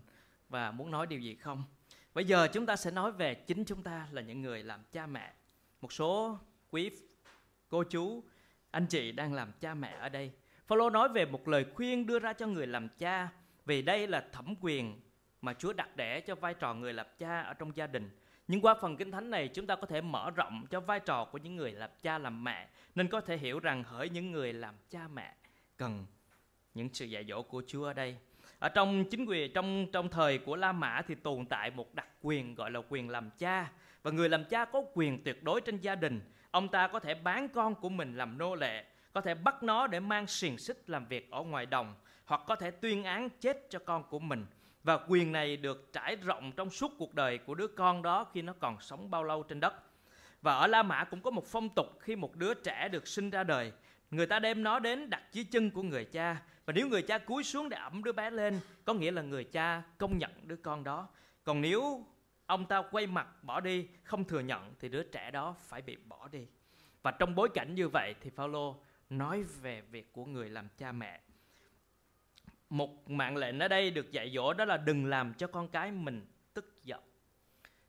và 0.49 0.71
muốn 0.71 0.91
nói 0.91 1.07
điều 1.07 1.19
gì 1.19 1.35
không? 1.35 1.63
Bây 2.13 2.25
giờ 2.25 2.47
chúng 2.53 2.65
ta 2.65 2.75
sẽ 2.75 2.91
nói 2.91 3.11
về 3.11 3.33
chính 3.33 3.65
chúng 3.65 3.83
ta 3.83 4.07
là 4.11 4.21
những 4.21 4.41
người 4.41 4.63
làm 4.63 4.83
cha 4.91 5.07
mẹ. 5.07 5.33
Một 5.81 5.93
số 5.93 6.39
quý 6.71 6.91
cô 7.69 7.83
chú, 7.83 8.23
anh 8.71 8.85
chị 8.85 9.11
đang 9.11 9.33
làm 9.33 9.51
cha 9.59 9.73
mẹ 9.73 9.97
ở 9.99 10.09
đây. 10.09 10.31
Phaolô 10.67 10.89
nói 10.89 11.09
về 11.09 11.25
một 11.25 11.47
lời 11.47 11.65
khuyên 11.73 12.05
đưa 12.05 12.19
ra 12.19 12.33
cho 12.33 12.47
người 12.47 12.67
làm 12.67 12.89
cha 12.89 13.29
vì 13.65 13.81
đây 13.81 14.07
là 14.07 14.27
thẩm 14.31 14.55
quyền 14.61 15.01
mà 15.41 15.53
Chúa 15.53 15.73
đặt 15.73 15.95
để 15.95 16.21
cho 16.21 16.35
vai 16.35 16.53
trò 16.53 16.73
người 16.73 16.93
làm 16.93 17.05
cha 17.17 17.41
ở 17.41 17.53
trong 17.53 17.75
gia 17.75 17.87
đình. 17.87 18.09
Nhưng 18.47 18.61
qua 18.61 18.75
phần 18.81 18.97
kinh 18.97 19.11
thánh 19.11 19.29
này 19.29 19.47
chúng 19.47 19.67
ta 19.67 19.75
có 19.75 19.87
thể 19.87 20.01
mở 20.01 20.31
rộng 20.35 20.65
cho 20.69 20.79
vai 20.79 20.99
trò 20.99 21.25
của 21.25 21.37
những 21.37 21.55
người 21.55 21.71
làm 21.71 21.89
cha 22.01 22.17
làm 22.17 22.43
mẹ 22.43 22.67
nên 22.95 23.07
có 23.07 23.21
thể 23.21 23.37
hiểu 23.37 23.59
rằng 23.59 23.83
hỡi 23.83 24.09
những 24.09 24.31
người 24.31 24.53
làm 24.53 24.75
cha 24.89 25.07
mẹ 25.13 25.33
cần 25.77 26.05
những 26.73 26.89
sự 26.93 27.05
dạy 27.05 27.25
dỗ 27.29 27.41
của 27.41 27.63
Chúa 27.67 27.85
ở 27.85 27.93
đây. 27.93 28.15
Ở 28.59 28.69
trong 28.69 29.05
chính 29.11 29.25
quyền 29.25 29.53
trong 29.53 29.87
trong 29.91 30.09
thời 30.09 30.37
của 30.37 30.55
La 30.55 30.71
Mã 30.71 31.01
thì 31.07 31.15
tồn 31.15 31.45
tại 31.45 31.71
một 31.71 31.93
đặc 31.93 32.07
quyền 32.21 32.55
gọi 32.55 32.71
là 32.71 32.81
quyền 32.89 33.09
làm 33.09 33.29
cha 33.37 33.71
và 34.03 34.11
người 34.11 34.29
làm 34.29 34.45
cha 34.45 34.65
có 34.65 34.83
quyền 34.93 35.23
tuyệt 35.23 35.43
đối 35.43 35.61
trên 35.61 35.77
gia 35.77 35.95
đình. 35.95 36.21
Ông 36.51 36.67
ta 36.67 36.87
có 36.87 36.99
thể 36.99 37.13
bán 37.13 37.49
con 37.49 37.75
của 37.75 37.89
mình 37.89 38.17
làm 38.17 38.37
nô 38.37 38.55
lệ, 38.55 38.85
có 39.13 39.21
thể 39.21 39.35
bắt 39.35 39.63
nó 39.63 39.87
để 39.87 39.99
mang 39.99 40.27
xiềng 40.27 40.57
xích 40.57 40.89
làm 40.89 41.05
việc 41.05 41.31
ở 41.31 41.43
ngoài 41.43 41.65
đồng 41.65 41.95
hoặc 42.25 42.41
có 42.47 42.55
thể 42.55 42.71
tuyên 42.71 43.03
án 43.03 43.29
chết 43.29 43.67
cho 43.69 43.79
con 43.79 44.03
của 44.03 44.19
mình 44.19 44.45
và 44.85 44.99
quyền 45.07 45.31
này 45.31 45.57
được 45.57 45.93
trải 45.93 46.15
rộng 46.15 46.51
trong 46.51 46.69
suốt 46.69 46.91
cuộc 46.97 47.13
đời 47.13 47.37
của 47.37 47.55
đứa 47.55 47.67
con 47.67 48.01
đó 48.01 48.25
khi 48.33 48.41
nó 48.41 48.53
còn 48.59 48.81
sống 48.81 49.11
bao 49.11 49.23
lâu 49.23 49.43
trên 49.43 49.59
đất. 49.59 49.73
Và 50.41 50.55
ở 50.55 50.67
La 50.67 50.83
Mã 50.83 51.03
cũng 51.03 51.21
có 51.21 51.31
một 51.31 51.45
phong 51.45 51.69
tục 51.69 51.87
khi 51.99 52.15
một 52.15 52.35
đứa 52.35 52.53
trẻ 52.53 52.89
được 52.91 53.07
sinh 53.07 53.29
ra 53.29 53.43
đời, 53.43 53.71
người 54.11 54.27
ta 54.27 54.39
đem 54.39 54.63
nó 54.63 54.79
đến 54.79 55.09
đặt 55.09 55.23
dưới 55.31 55.45
chân 55.51 55.71
của 55.71 55.83
người 55.83 56.05
cha 56.05 56.41
và 56.65 56.73
nếu 56.73 56.87
người 56.87 57.01
cha 57.01 57.17
cúi 57.17 57.43
xuống 57.43 57.69
để 57.69 57.77
ẩm 57.77 58.03
đứa 58.03 58.11
bé 58.11 58.31
lên, 58.31 58.59
có 58.85 58.93
nghĩa 58.93 59.11
là 59.11 59.21
người 59.21 59.43
cha 59.43 59.83
công 59.97 60.17
nhận 60.17 60.31
đứa 60.43 60.55
con 60.55 60.83
đó. 60.83 61.07
Còn 61.43 61.61
nếu 61.61 62.05
ông 62.45 62.65
ta 62.65 62.83
quay 62.91 63.07
mặt 63.07 63.43
bỏ 63.43 63.59
đi, 63.59 63.87
không 64.03 64.23
thừa 64.23 64.39
nhận 64.39 64.73
thì 64.79 64.89
đứa 64.89 65.03
trẻ 65.03 65.31
đó 65.31 65.55
phải 65.59 65.81
bị 65.81 65.95
bỏ 65.95 66.27
đi. 66.31 66.47
Và 67.03 67.11
trong 67.11 67.35
bối 67.35 67.49
cảnh 67.53 67.75
như 67.75 67.89
vậy 67.89 68.15
thì 68.21 68.29
Phaolô 68.29 68.75
nói 69.09 69.43
về 69.61 69.81
việc 69.81 70.13
của 70.13 70.25
người 70.25 70.49
làm 70.49 70.67
cha 70.77 70.91
mẹ 70.91 71.19
một 72.69 73.09
mạng 73.09 73.37
lệnh 73.37 73.59
ở 73.59 73.67
đây 73.67 73.91
được 73.91 74.11
dạy 74.11 74.31
dỗ 74.35 74.53
đó 74.53 74.65
là 74.65 74.77
đừng 74.77 75.05
làm 75.05 75.33
cho 75.33 75.47
con 75.47 75.67
cái 75.67 75.91
mình 75.91 76.25
tức 76.53 76.83
giận. 76.83 76.99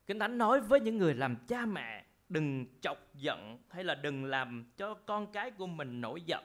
Kinh 0.07 0.19
thánh 0.19 0.37
nói 0.37 0.61
với 0.61 0.79
những 0.79 0.97
người 0.97 1.13
làm 1.13 1.35
cha 1.47 1.65
mẹ, 1.65 2.03
đừng 2.29 2.65
chọc 2.81 3.15
giận 3.15 3.57
hay 3.69 3.83
là 3.83 3.95
đừng 3.95 4.25
làm 4.25 4.65
cho 4.77 4.93
con 4.93 5.31
cái 5.31 5.51
của 5.51 5.67
mình 5.67 6.01
nổi 6.01 6.21
giận. 6.21 6.43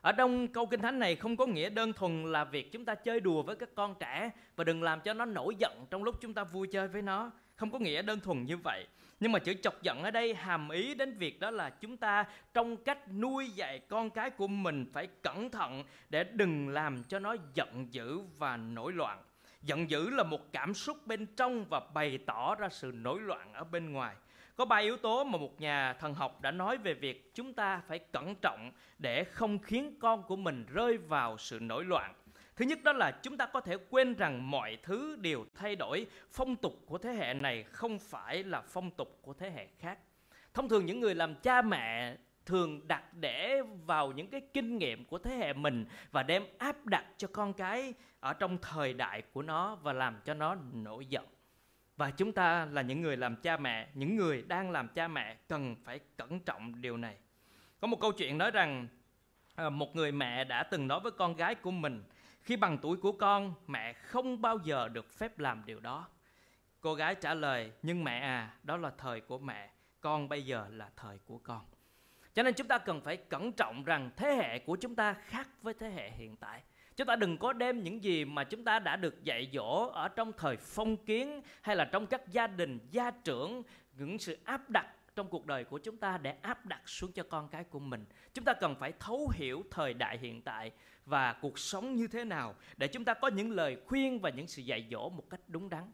Ở 0.00 0.12
trong 0.12 0.48
câu 0.48 0.66
kinh 0.66 0.80
thánh 0.80 0.98
này 0.98 1.16
không 1.16 1.36
có 1.36 1.46
nghĩa 1.46 1.70
đơn 1.70 1.92
thuần 1.92 2.32
là 2.32 2.44
việc 2.44 2.72
chúng 2.72 2.84
ta 2.84 2.94
chơi 2.94 3.20
đùa 3.20 3.42
với 3.42 3.56
các 3.56 3.68
con 3.74 3.94
trẻ 4.00 4.30
và 4.56 4.64
đừng 4.64 4.82
làm 4.82 5.00
cho 5.00 5.14
nó 5.14 5.24
nổi 5.24 5.54
giận 5.58 5.86
trong 5.90 6.04
lúc 6.04 6.20
chúng 6.20 6.34
ta 6.34 6.44
vui 6.44 6.68
chơi 6.72 6.88
với 6.88 7.02
nó 7.02 7.30
không 7.58 7.70
có 7.70 7.78
nghĩa 7.78 8.02
đơn 8.02 8.20
thuần 8.20 8.44
như 8.44 8.56
vậy. 8.56 8.86
Nhưng 9.20 9.32
mà 9.32 9.38
chữ 9.38 9.54
chọc 9.62 9.82
giận 9.82 10.02
ở 10.02 10.10
đây 10.10 10.34
hàm 10.34 10.68
ý 10.68 10.94
đến 10.94 11.18
việc 11.18 11.40
đó 11.40 11.50
là 11.50 11.70
chúng 11.70 11.96
ta 11.96 12.24
trong 12.54 12.76
cách 12.76 13.12
nuôi 13.12 13.50
dạy 13.50 13.78
con 13.78 14.10
cái 14.10 14.30
của 14.30 14.48
mình 14.48 14.86
phải 14.92 15.06
cẩn 15.22 15.50
thận 15.50 15.84
để 16.08 16.24
đừng 16.24 16.68
làm 16.68 17.04
cho 17.04 17.18
nó 17.18 17.36
giận 17.54 17.86
dữ 17.90 18.20
và 18.38 18.56
nổi 18.56 18.92
loạn. 18.92 19.22
Giận 19.62 19.90
dữ 19.90 20.10
là 20.10 20.22
một 20.22 20.52
cảm 20.52 20.74
xúc 20.74 21.06
bên 21.06 21.26
trong 21.26 21.64
và 21.64 21.80
bày 21.94 22.18
tỏ 22.26 22.54
ra 22.54 22.68
sự 22.68 22.92
nổi 22.94 23.20
loạn 23.20 23.52
ở 23.52 23.64
bên 23.64 23.92
ngoài. 23.92 24.14
Có 24.56 24.64
ba 24.64 24.76
yếu 24.76 24.96
tố 24.96 25.24
mà 25.24 25.38
một 25.38 25.60
nhà 25.60 25.92
thần 25.92 26.14
học 26.14 26.40
đã 26.40 26.50
nói 26.50 26.76
về 26.76 26.94
việc 26.94 27.34
chúng 27.34 27.54
ta 27.54 27.82
phải 27.88 27.98
cẩn 27.98 28.34
trọng 28.34 28.72
để 28.98 29.24
không 29.24 29.58
khiến 29.58 29.94
con 30.00 30.22
của 30.22 30.36
mình 30.36 30.66
rơi 30.72 30.98
vào 30.98 31.38
sự 31.38 31.58
nổi 31.60 31.84
loạn. 31.84 32.14
Thứ 32.58 32.64
nhất 32.64 32.82
đó 32.82 32.92
là 32.92 33.10
chúng 33.10 33.36
ta 33.36 33.46
có 33.46 33.60
thể 33.60 33.76
quên 33.90 34.14
rằng 34.14 34.50
mọi 34.50 34.78
thứ 34.82 35.16
đều 35.20 35.46
thay 35.54 35.76
đổi. 35.76 36.06
Phong 36.32 36.56
tục 36.56 36.82
của 36.86 36.98
thế 36.98 37.12
hệ 37.12 37.34
này 37.34 37.62
không 37.62 37.98
phải 37.98 38.44
là 38.44 38.60
phong 38.60 38.90
tục 38.90 39.18
của 39.22 39.34
thế 39.34 39.50
hệ 39.50 39.66
khác. 39.78 39.98
Thông 40.54 40.68
thường 40.68 40.86
những 40.86 41.00
người 41.00 41.14
làm 41.14 41.34
cha 41.34 41.62
mẹ 41.62 42.16
thường 42.46 42.88
đặt 42.88 43.14
để 43.14 43.62
vào 43.86 44.12
những 44.12 44.26
cái 44.30 44.40
kinh 44.54 44.78
nghiệm 44.78 45.04
của 45.04 45.18
thế 45.18 45.36
hệ 45.36 45.52
mình 45.52 45.84
và 46.10 46.22
đem 46.22 46.44
áp 46.58 46.86
đặt 46.86 47.04
cho 47.16 47.28
con 47.32 47.52
cái 47.52 47.94
ở 48.20 48.32
trong 48.32 48.58
thời 48.62 48.92
đại 48.92 49.22
của 49.32 49.42
nó 49.42 49.74
và 49.74 49.92
làm 49.92 50.20
cho 50.24 50.34
nó 50.34 50.56
nổi 50.72 51.06
giận. 51.06 51.26
Và 51.96 52.10
chúng 52.10 52.32
ta 52.32 52.64
là 52.64 52.82
những 52.82 53.00
người 53.00 53.16
làm 53.16 53.36
cha 53.36 53.56
mẹ, 53.56 53.88
những 53.94 54.16
người 54.16 54.42
đang 54.42 54.70
làm 54.70 54.88
cha 54.88 55.08
mẹ 55.08 55.36
cần 55.48 55.76
phải 55.84 56.00
cẩn 56.16 56.40
trọng 56.40 56.80
điều 56.80 56.96
này. 56.96 57.16
Có 57.80 57.88
một 57.88 58.00
câu 58.00 58.12
chuyện 58.12 58.38
nói 58.38 58.50
rằng 58.50 58.88
ờ, 59.54 59.70
một 59.70 59.96
người 59.96 60.12
mẹ 60.12 60.44
đã 60.44 60.62
từng 60.62 60.88
nói 60.88 61.00
với 61.00 61.12
con 61.12 61.36
gái 61.36 61.54
của 61.54 61.70
mình 61.70 62.02
khi 62.48 62.56
bằng 62.56 62.78
tuổi 62.78 62.96
của 62.96 63.12
con, 63.12 63.54
mẹ 63.66 63.92
không 63.92 64.42
bao 64.42 64.58
giờ 64.64 64.88
được 64.88 65.12
phép 65.12 65.38
làm 65.38 65.62
điều 65.66 65.80
đó. 65.80 66.08
Cô 66.80 66.94
gái 66.94 67.14
trả 67.14 67.34
lời, 67.34 67.72
nhưng 67.82 68.04
mẹ 68.04 68.20
à, 68.20 68.54
đó 68.62 68.76
là 68.76 68.90
thời 68.98 69.20
của 69.20 69.38
mẹ, 69.38 69.70
con 70.00 70.28
bây 70.28 70.42
giờ 70.42 70.66
là 70.70 70.90
thời 70.96 71.18
của 71.18 71.38
con. 71.38 71.60
Cho 72.34 72.42
nên 72.42 72.54
chúng 72.54 72.68
ta 72.68 72.78
cần 72.78 73.00
phải 73.00 73.16
cẩn 73.16 73.52
trọng 73.52 73.84
rằng 73.84 74.10
thế 74.16 74.34
hệ 74.34 74.58
của 74.58 74.76
chúng 74.76 74.94
ta 74.94 75.12
khác 75.12 75.48
với 75.62 75.74
thế 75.74 75.90
hệ 75.90 76.10
hiện 76.10 76.36
tại. 76.36 76.62
Chúng 76.96 77.06
ta 77.06 77.16
đừng 77.16 77.38
có 77.38 77.52
đem 77.52 77.82
những 77.82 78.04
gì 78.04 78.24
mà 78.24 78.44
chúng 78.44 78.64
ta 78.64 78.78
đã 78.78 78.96
được 78.96 79.24
dạy 79.24 79.50
dỗ 79.52 79.90
ở 79.92 80.08
trong 80.08 80.32
thời 80.32 80.56
phong 80.56 80.96
kiến 80.96 81.42
hay 81.62 81.76
là 81.76 81.84
trong 81.84 82.06
các 82.06 82.28
gia 82.28 82.46
đình, 82.46 82.78
gia 82.90 83.10
trưởng, 83.10 83.62
những 83.98 84.18
sự 84.18 84.38
áp 84.44 84.70
đặt 84.70 84.86
trong 85.16 85.28
cuộc 85.28 85.46
đời 85.46 85.64
của 85.64 85.78
chúng 85.78 85.96
ta 85.96 86.18
để 86.18 86.34
áp 86.42 86.66
đặt 86.66 86.88
xuống 86.88 87.12
cho 87.12 87.22
con 87.22 87.48
cái 87.48 87.64
của 87.64 87.78
mình. 87.78 88.04
Chúng 88.34 88.44
ta 88.44 88.52
cần 88.52 88.74
phải 88.74 88.92
thấu 89.00 89.30
hiểu 89.34 89.64
thời 89.70 89.94
đại 89.94 90.18
hiện 90.18 90.42
tại 90.42 90.72
và 91.08 91.32
cuộc 91.32 91.58
sống 91.58 91.96
như 91.96 92.08
thế 92.08 92.24
nào 92.24 92.54
để 92.76 92.88
chúng 92.88 93.04
ta 93.04 93.14
có 93.14 93.28
những 93.28 93.50
lời 93.50 93.76
khuyên 93.86 94.20
và 94.20 94.30
những 94.30 94.46
sự 94.46 94.62
dạy 94.62 94.88
dỗ 94.90 95.08
một 95.08 95.30
cách 95.30 95.40
đúng 95.48 95.68
đắn 95.68 95.92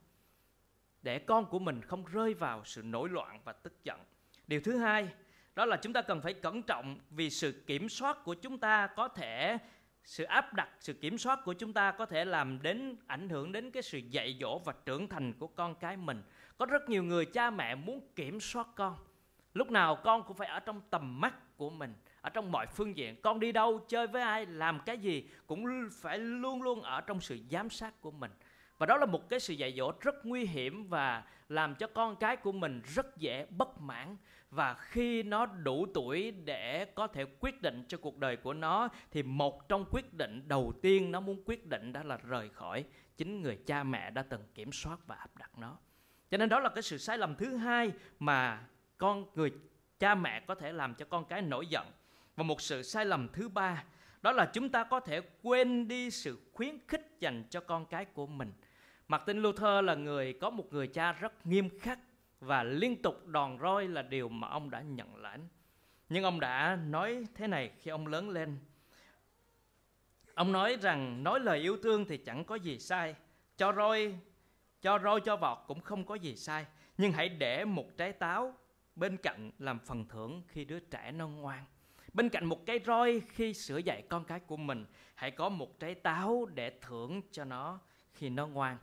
để 1.02 1.18
con 1.18 1.46
của 1.46 1.58
mình 1.58 1.82
không 1.82 2.04
rơi 2.04 2.34
vào 2.34 2.64
sự 2.64 2.82
nổi 2.82 3.08
loạn 3.08 3.40
và 3.44 3.52
tức 3.52 3.84
giận. 3.84 4.00
Điều 4.46 4.60
thứ 4.60 4.76
hai, 4.76 5.08
đó 5.54 5.64
là 5.64 5.76
chúng 5.76 5.92
ta 5.92 6.02
cần 6.02 6.20
phải 6.20 6.34
cẩn 6.34 6.62
trọng 6.62 6.98
vì 7.10 7.30
sự 7.30 7.64
kiểm 7.66 7.88
soát 7.88 8.24
của 8.24 8.34
chúng 8.34 8.58
ta 8.58 8.86
có 8.86 9.08
thể 9.08 9.58
sự 10.04 10.24
áp 10.24 10.54
đặt, 10.54 10.68
sự 10.80 10.92
kiểm 10.92 11.18
soát 11.18 11.40
của 11.44 11.52
chúng 11.52 11.72
ta 11.72 11.92
có 11.92 12.06
thể 12.06 12.24
làm 12.24 12.62
đến 12.62 12.96
ảnh 13.06 13.28
hưởng 13.28 13.52
đến 13.52 13.70
cái 13.70 13.82
sự 13.82 13.98
dạy 13.98 14.36
dỗ 14.40 14.58
và 14.58 14.74
trưởng 14.84 15.08
thành 15.08 15.32
của 15.32 15.46
con 15.46 15.74
cái 15.74 15.96
mình. 15.96 16.22
Có 16.58 16.66
rất 16.66 16.88
nhiều 16.88 17.02
người 17.02 17.26
cha 17.26 17.50
mẹ 17.50 17.74
muốn 17.74 18.00
kiểm 18.16 18.40
soát 18.40 18.68
con. 18.74 18.96
Lúc 19.54 19.70
nào 19.70 19.96
con 20.04 20.22
cũng 20.22 20.36
phải 20.36 20.48
ở 20.48 20.60
trong 20.60 20.80
tầm 20.90 21.20
mắt 21.20 21.56
của 21.56 21.70
mình 21.70 21.94
ở 22.24 22.30
trong 22.30 22.52
mọi 22.52 22.66
phương 22.66 22.96
diện. 22.96 23.16
Con 23.22 23.40
đi 23.40 23.52
đâu, 23.52 23.80
chơi 23.88 24.06
với 24.06 24.22
ai, 24.22 24.46
làm 24.46 24.80
cái 24.86 24.98
gì 24.98 25.28
cũng 25.46 25.64
phải 25.92 26.18
luôn 26.18 26.62
luôn 26.62 26.82
ở 26.82 27.00
trong 27.00 27.20
sự 27.20 27.38
giám 27.50 27.70
sát 27.70 28.00
của 28.00 28.10
mình. 28.10 28.30
Và 28.78 28.86
đó 28.86 28.96
là 28.96 29.06
một 29.06 29.28
cái 29.28 29.40
sự 29.40 29.54
dạy 29.54 29.74
dỗ 29.76 29.92
rất 30.00 30.26
nguy 30.26 30.44
hiểm 30.44 30.88
và 30.88 31.24
làm 31.48 31.74
cho 31.74 31.86
con 31.86 32.16
cái 32.16 32.36
của 32.36 32.52
mình 32.52 32.82
rất 32.94 33.16
dễ 33.16 33.46
bất 33.50 33.80
mãn. 33.80 34.16
Và 34.50 34.74
khi 34.74 35.22
nó 35.22 35.46
đủ 35.46 35.86
tuổi 35.94 36.30
để 36.30 36.84
có 36.84 37.06
thể 37.06 37.24
quyết 37.40 37.62
định 37.62 37.84
cho 37.88 37.98
cuộc 37.98 38.18
đời 38.18 38.36
của 38.36 38.52
nó, 38.52 38.88
thì 39.10 39.22
một 39.22 39.68
trong 39.68 39.84
quyết 39.90 40.14
định 40.14 40.48
đầu 40.48 40.72
tiên 40.82 41.12
nó 41.12 41.20
muốn 41.20 41.42
quyết 41.46 41.66
định 41.66 41.92
đó 41.92 42.02
là 42.02 42.16
rời 42.16 42.48
khỏi 42.48 42.84
chính 43.16 43.42
người 43.42 43.58
cha 43.66 43.84
mẹ 43.84 44.10
đã 44.10 44.22
từng 44.22 44.42
kiểm 44.54 44.72
soát 44.72 44.98
và 45.06 45.14
áp 45.14 45.36
đặt 45.36 45.58
nó. 45.58 45.76
Cho 46.30 46.36
nên 46.36 46.48
đó 46.48 46.60
là 46.60 46.68
cái 46.68 46.82
sự 46.82 46.98
sai 46.98 47.18
lầm 47.18 47.34
thứ 47.34 47.56
hai 47.56 47.92
mà 48.18 48.66
con 48.98 49.24
người, 49.34 49.52
cha 49.98 50.14
mẹ 50.14 50.40
có 50.40 50.54
thể 50.54 50.72
làm 50.72 50.94
cho 50.94 51.04
con 51.04 51.24
cái 51.24 51.42
nổi 51.42 51.66
giận 51.66 51.86
và 52.36 52.44
một 52.44 52.60
sự 52.60 52.82
sai 52.82 53.06
lầm 53.06 53.28
thứ 53.32 53.48
ba 53.48 53.84
đó 54.22 54.32
là 54.32 54.50
chúng 54.52 54.68
ta 54.68 54.84
có 54.84 55.00
thể 55.00 55.20
quên 55.42 55.88
đi 55.88 56.10
sự 56.10 56.38
khuyến 56.52 56.78
khích 56.88 57.16
dành 57.20 57.44
cho 57.50 57.60
con 57.60 57.86
cái 57.86 58.04
của 58.04 58.26
mình 58.26 58.52
Martin 59.08 59.38
Luther 59.38 59.84
là 59.84 59.94
người 59.94 60.32
có 60.32 60.50
một 60.50 60.72
người 60.72 60.86
cha 60.86 61.12
rất 61.12 61.46
nghiêm 61.46 61.78
khắc 61.78 61.98
và 62.40 62.62
liên 62.62 63.02
tục 63.02 63.26
đòn 63.26 63.58
roi 63.60 63.88
là 63.88 64.02
điều 64.02 64.28
mà 64.28 64.48
ông 64.48 64.70
đã 64.70 64.80
nhận 64.80 65.16
lãnh. 65.16 65.48
Nhưng 66.08 66.24
ông 66.24 66.40
đã 66.40 66.76
nói 66.76 67.24
thế 67.34 67.46
này 67.46 67.72
khi 67.78 67.90
ông 67.90 68.06
lớn 68.06 68.30
lên. 68.30 68.58
Ông 70.34 70.52
nói 70.52 70.76
rằng 70.80 71.22
nói 71.22 71.40
lời 71.40 71.58
yêu 71.58 71.76
thương 71.82 72.04
thì 72.04 72.16
chẳng 72.16 72.44
có 72.44 72.54
gì 72.54 72.78
sai, 72.78 73.14
cho 73.56 73.72
roi 73.72 74.14
cho 74.82 74.98
roi 74.98 75.20
cho 75.20 75.36
vọt 75.36 75.58
cũng 75.66 75.80
không 75.80 76.04
có 76.04 76.14
gì 76.14 76.36
sai, 76.36 76.66
nhưng 76.98 77.12
hãy 77.12 77.28
để 77.28 77.64
một 77.64 77.96
trái 77.96 78.12
táo 78.12 78.54
bên 78.96 79.16
cạnh 79.16 79.50
làm 79.58 79.78
phần 79.78 80.08
thưởng 80.08 80.42
khi 80.48 80.64
đứa 80.64 80.80
trẻ 80.80 81.12
nó 81.12 81.28
ngoan. 81.28 81.64
Bên 82.14 82.28
cạnh 82.28 82.44
một 82.44 82.66
cái 82.66 82.80
roi 82.86 83.22
khi 83.28 83.54
sửa 83.54 83.78
dạy 83.78 84.02
con 84.08 84.24
cái 84.24 84.40
của 84.40 84.56
mình, 84.56 84.86
hãy 85.14 85.30
có 85.30 85.48
một 85.48 85.80
trái 85.80 85.94
táo 85.94 86.46
để 86.54 86.72
thưởng 86.80 87.22
cho 87.32 87.44
nó 87.44 87.78
khi 88.14 88.28
nó 88.28 88.46
ngoan. 88.46 88.78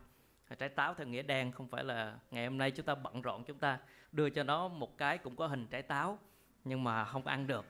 Trái 0.58 0.68
táo 0.68 0.94
theo 0.94 1.06
nghĩa 1.06 1.22
đen 1.22 1.52
không 1.52 1.68
phải 1.68 1.84
là 1.84 2.18
ngày 2.30 2.46
hôm 2.46 2.58
nay 2.58 2.70
chúng 2.70 2.86
ta 2.86 2.94
bận 2.94 3.22
rộn 3.22 3.44
chúng 3.44 3.58
ta 3.58 3.78
đưa 4.12 4.30
cho 4.30 4.42
nó 4.42 4.68
một 4.68 4.98
cái 4.98 5.18
cũng 5.18 5.36
có 5.36 5.46
hình 5.46 5.66
trái 5.66 5.82
táo 5.82 6.18
nhưng 6.64 6.84
mà 6.84 7.04
không 7.04 7.26
ăn 7.26 7.46
được. 7.46 7.64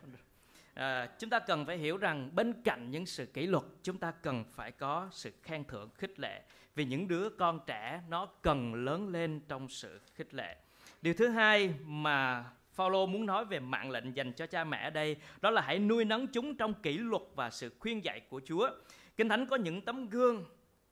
À, 0.75 1.07
chúng 1.19 1.31
ta 1.31 1.39
cần 1.39 1.67
phải 1.67 1.79
hiểu 1.79 1.97
rằng 1.97 2.31
bên 2.35 2.63
cạnh 2.63 2.91
những 2.91 3.07
sự 3.07 3.27
kỷ 3.27 3.47
luật 3.47 3.65
chúng 3.83 3.99
ta 3.99 4.11
cần 4.11 4.45
phải 4.55 4.73
có 4.73 5.09
sự 5.13 5.33
khen 5.43 5.65
thưởng 5.65 5.91
khích 5.95 6.21
lệ. 6.21 6.43
Vì 6.75 6.85
những 6.85 7.09
đứa 7.09 7.29
con 7.39 7.61
trẻ 7.67 8.03
nó 8.09 8.27
cần 8.43 8.75
lớn 8.75 9.09
lên 9.09 9.41
trong 9.49 9.69
sự 9.69 10.01
khích 10.15 10.35
lệ. 10.35 10.57
Điều 11.03 11.15
thứ 11.15 11.29
hai 11.29 11.75
mà 11.85 12.45
Phaolô 12.73 13.07
muốn 13.07 13.27
nói 13.27 13.45
về 13.45 13.61
mạng 13.61 13.91
lệnh 13.91 14.17
dành 14.17 14.33
cho 14.33 14.47
cha 14.47 14.65
mẹ 14.65 14.83
ở 14.87 14.91
đây, 14.91 15.17
đó 15.41 15.51
là 15.51 15.63
hãy 15.63 15.79
nuôi 15.79 16.05
nấng 16.05 16.27
chúng 16.27 16.57
trong 16.57 16.75
kỷ 16.75 16.99
luật 16.99 17.23
và 17.35 17.51
sự 17.51 17.73
khuyên 17.79 18.05
dạy 18.05 18.21
của 18.21 18.41
Chúa. 18.45 18.71
Kinh 19.17 19.29
Thánh 19.29 19.47
có 19.47 19.57
những 19.57 19.81
tấm 19.81 20.09
gương 20.09 20.45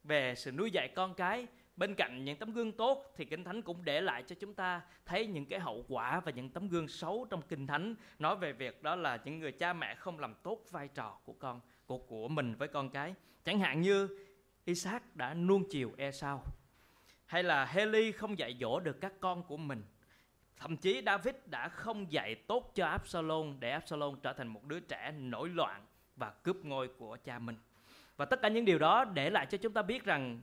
về 0.05 0.35
sự 0.35 0.53
nuôi 0.53 0.71
dạy 0.71 0.89
con 0.89 1.15
cái. 1.15 1.47
Bên 1.77 1.95
cạnh 1.95 2.25
những 2.25 2.37
tấm 2.37 2.53
gương 2.53 2.73
tốt 2.73 3.13
thì 3.17 3.25
kinh 3.25 3.45
thánh 3.45 3.63
cũng 3.63 3.85
để 3.85 4.01
lại 4.01 4.23
cho 4.27 4.37
chúng 4.41 4.55
ta 4.55 4.81
thấy 5.07 5.27
những 5.27 5.47
cái 5.47 5.61
hậu 5.61 5.85
quả 5.89 6.21
và 6.21 6.33
những 6.33 6.51
tấm 6.51 6.69
gương 6.69 6.89
xấu 6.89 7.27
trong 7.31 7.43
kinh 7.49 7.67
thánh. 7.67 7.95
Nói 8.19 8.37
về 8.37 8.53
việc 8.53 8.83
đó 8.83 8.97
là 8.97 9.19
những 9.25 9.39
người 9.39 9.53
cha 9.53 9.73
mẹ 9.73 9.95
không 9.95 10.19
làm 10.19 10.35
tốt 10.43 10.65
vai 10.71 10.89
trò 10.89 11.19
của 11.25 11.33
con, 11.33 11.61
của 11.87 11.99
của 11.99 12.29
mình 12.29 12.55
với 12.55 12.69
con 12.69 12.91
cái. 12.91 13.15
Chẳng 13.45 13.61
hạn 13.61 13.81
như 13.81 14.09
Isaac 14.65 15.17
đã 15.17 15.35
nuông 15.35 15.65
chiều 15.71 15.93
Esau, 15.97 16.45
hay 17.27 17.43
là 17.43 17.65
Heli 17.65 18.13
không 18.13 18.39
dạy 18.39 18.57
dỗ 18.61 18.81
được 18.81 19.01
các 19.01 19.13
con 19.21 19.43
của 19.43 19.57
mình 19.57 19.83
thậm 20.61 20.77
chí 20.77 21.03
David 21.07 21.35
đã 21.47 21.69
không 21.69 22.13
dạy 22.13 22.35
tốt 22.35 22.73
cho 22.75 22.87
Absalom 22.87 23.61
để 23.61 23.71
Absalom 23.71 24.15
trở 24.23 24.33
thành 24.33 24.49
một 24.49 24.65
đứa 24.65 24.81
trẻ 24.81 25.13
nổi 25.19 25.49
loạn 25.49 25.87
và 26.17 26.31
cướp 26.31 26.57
ngôi 26.65 26.89
của 26.89 27.17
cha 27.25 27.39
mình 27.39 27.57
và 28.17 28.25
tất 28.25 28.43
cả 28.43 28.49
những 28.49 28.65
điều 28.65 28.79
đó 28.79 29.05
để 29.05 29.31
lại 29.31 29.47
cho 29.47 29.59
chúng 29.59 29.73
ta 29.73 29.83
biết 29.83 30.05
rằng 30.05 30.43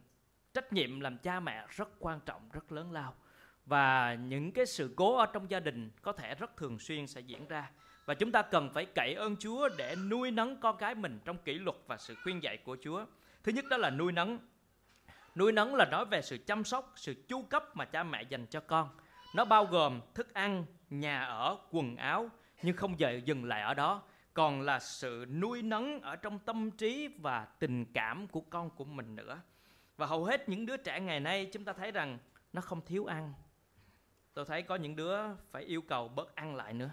trách 0.53 0.73
nhiệm 0.73 0.99
làm 0.99 1.17
cha 1.17 1.39
mẹ 1.39 1.65
rất 1.69 1.89
quan 1.99 2.19
trọng 2.25 2.49
rất 2.53 2.71
lớn 2.71 2.91
lao 2.91 3.15
và 3.65 4.13
những 4.13 4.51
cái 4.51 4.65
sự 4.65 4.93
cố 4.95 5.17
ở 5.17 5.25
trong 5.33 5.49
gia 5.49 5.59
đình 5.59 5.91
có 6.01 6.11
thể 6.11 6.35
rất 6.35 6.57
thường 6.57 6.79
xuyên 6.79 7.07
sẽ 7.07 7.21
diễn 7.21 7.47
ra 7.47 7.71
và 8.07 8.13
chúng 8.13 8.31
ta 8.31 8.41
cần 8.41 8.69
phải 8.73 8.85
cậy 8.95 9.13
ơn 9.13 9.35
Chúa 9.39 9.69
để 9.77 9.95
nuôi 9.95 10.31
nấng 10.31 10.59
con 10.59 10.77
cái 10.77 10.95
mình 10.95 11.19
trong 11.25 11.37
kỷ 11.37 11.53
luật 11.53 11.75
và 11.87 11.97
sự 11.97 12.15
khuyên 12.23 12.43
dạy 12.43 12.57
của 12.57 12.77
Chúa. 12.81 13.05
Thứ 13.43 13.51
nhất 13.51 13.65
đó 13.69 13.77
là 13.77 13.89
nuôi 13.89 14.11
nấng. 14.11 14.39
Nuôi 15.35 15.51
nấng 15.51 15.75
là 15.75 15.85
nói 15.85 16.05
về 16.05 16.21
sự 16.21 16.37
chăm 16.37 16.63
sóc, 16.63 16.93
sự 16.95 17.15
chu 17.27 17.41
cấp 17.41 17.75
mà 17.75 17.85
cha 17.85 18.03
mẹ 18.03 18.23
dành 18.23 18.45
cho 18.45 18.59
con. 18.59 18.89
Nó 19.33 19.45
bao 19.45 19.65
gồm 19.65 20.01
thức 20.13 20.33
ăn, 20.33 20.65
nhà 20.89 21.23
ở, 21.23 21.57
quần 21.71 21.95
áo 21.95 22.29
nhưng 22.63 22.75
không 22.75 22.99
giờ 22.99 23.21
dừng 23.25 23.45
lại 23.45 23.61
ở 23.61 23.73
đó, 23.73 24.03
còn 24.33 24.61
là 24.61 24.79
sự 24.79 25.25
nuôi 25.29 25.61
nấng 25.61 26.01
ở 26.01 26.15
trong 26.15 26.39
tâm 26.39 26.71
trí 26.71 27.07
và 27.07 27.45
tình 27.59 27.85
cảm 27.93 28.27
của 28.27 28.41
con 28.41 28.69
của 28.69 28.85
mình 28.85 29.15
nữa. 29.15 29.41
Và 29.97 30.05
hầu 30.05 30.25
hết 30.25 30.49
những 30.49 30.65
đứa 30.65 30.77
trẻ 30.77 30.99
ngày 30.99 31.19
nay 31.19 31.49
chúng 31.53 31.63
ta 31.63 31.73
thấy 31.73 31.91
rằng 31.91 32.17
nó 32.53 32.61
không 32.61 32.81
thiếu 32.85 33.05
ăn. 33.05 33.33
Tôi 34.33 34.45
thấy 34.45 34.61
có 34.61 34.75
những 34.75 34.95
đứa 34.95 35.17
phải 35.51 35.63
yêu 35.63 35.81
cầu 35.81 36.07
bớt 36.07 36.35
ăn 36.35 36.55
lại 36.55 36.73
nữa. 36.73 36.89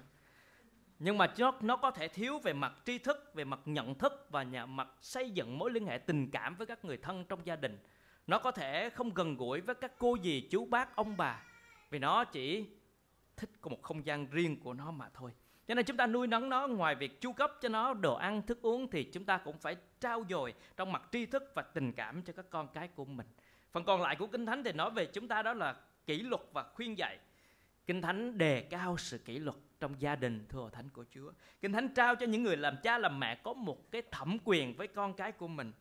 Nhưng 0.99 1.19
mà 1.19 1.35
nó, 1.39 1.53
nó 1.61 1.77
có 1.77 1.91
thể 1.91 2.09
thiếu 2.09 2.39
về 2.39 2.53
mặt 2.53 2.73
tri 2.85 2.99
thức, 2.99 3.31
về 3.35 3.45
mặt 3.45 3.61
nhận 3.65 3.95
thức 3.95 4.27
và 4.31 4.43
nhà 4.43 4.67
mặt 4.67 4.89
xây 5.01 5.31
dựng 5.31 5.59
mối 5.59 5.71
liên 5.71 5.87
hệ 5.87 5.99
tình 5.99 6.31
cảm 6.31 6.55
với 6.57 6.67
các 6.67 6.85
người 6.85 6.97
thân 6.97 7.25
trong 7.25 7.47
gia 7.47 7.57
đình. 7.57 7.79
Nó 8.27 8.39
có 8.39 8.51
thể 8.51 8.91
không 8.91 9.15
gần 9.15 9.37
gũi 9.37 9.61
với 9.61 9.75
các 9.75 9.93
cô 9.99 10.17
dì, 10.23 10.49
chú 10.51 10.65
bác, 10.67 10.97
ông 10.97 11.17
bà. 11.17 11.43
Vì 11.91 11.99
nó 11.99 12.25
chỉ 12.25 12.67
thích 13.37 13.51
có 13.61 13.71
một 13.71 13.83
không 13.83 14.07
gian 14.07 14.27
riêng 14.31 14.61
của 14.61 14.73
nó 14.73 14.91
mà 14.91 15.09
thôi. 15.15 15.31
Cho 15.69 15.75
nên 15.75 15.85
chúng 15.85 15.97
ta 15.97 16.07
nuôi 16.07 16.27
nấng 16.27 16.49
nó 16.49 16.67
ngoài 16.67 16.95
việc 16.95 17.21
chu 17.21 17.33
cấp 17.33 17.53
cho 17.61 17.69
nó 17.69 17.95
đồ 17.95 18.15
ăn, 18.15 18.43
thức 18.43 18.63
uống 18.63 18.91
thì 18.91 19.05
chúng 19.05 19.25
ta 19.25 19.39
cũng 19.39 19.59
phải 19.59 19.77
trao 20.01 20.25
dồi 20.31 20.55
trong 20.77 20.93
mặt 20.93 21.03
tri 21.13 21.27
thức 21.27 21.53
và 21.55 21.63
tình 21.63 21.93
cảm 21.93 22.23
cho 22.23 22.33
các 22.33 22.47
con 22.51 22.69
cái 22.75 22.89
của 22.89 23.05
mình. 23.05 23.27
Phần 23.73 23.85
còn 23.85 24.03
lại 24.03 24.17
của 24.17 24.27
Kinh 24.27 24.47
Thánh 24.47 24.65
thì 24.65 24.73
nói 24.73 24.91
về 24.91 25.07
chúng 25.07 25.29
ta 25.29 25.43
đó 25.43 25.55
là 25.55 25.75
kỷ 26.07 26.23
luật 26.23 26.41
và 26.53 26.63
khuyên 26.63 26.99
dạy. 26.99 27.19
Kinh 27.87 28.03
Thánh 28.03 28.39
đề 28.39 28.61
cao 28.61 28.97
sự 28.99 29.19
kỷ 29.19 29.39
luật 29.39 29.57
trong 29.81 30.01
gia 30.01 30.17
đình 30.17 30.47
thưa 30.49 30.71
Thánh 30.73 30.89
của 30.89 31.05
Chúa. 31.15 31.33
Kinh 31.61 31.73
Thánh 31.73 31.89
trao 31.95 32.17
cho 32.17 32.27
những 32.27 32.43
người 32.43 32.57
làm 32.57 32.77
cha 32.83 32.99
làm 32.99 33.21
mẹ 33.21 33.35
có 33.35 33.53
một 33.53 33.91
cái 33.91 34.03
thẩm 34.11 34.39
quyền 34.45 34.77
với 34.77 34.87
con 34.87 35.15
cái 35.15 35.33
của 35.33 35.49
mình. 35.49 35.73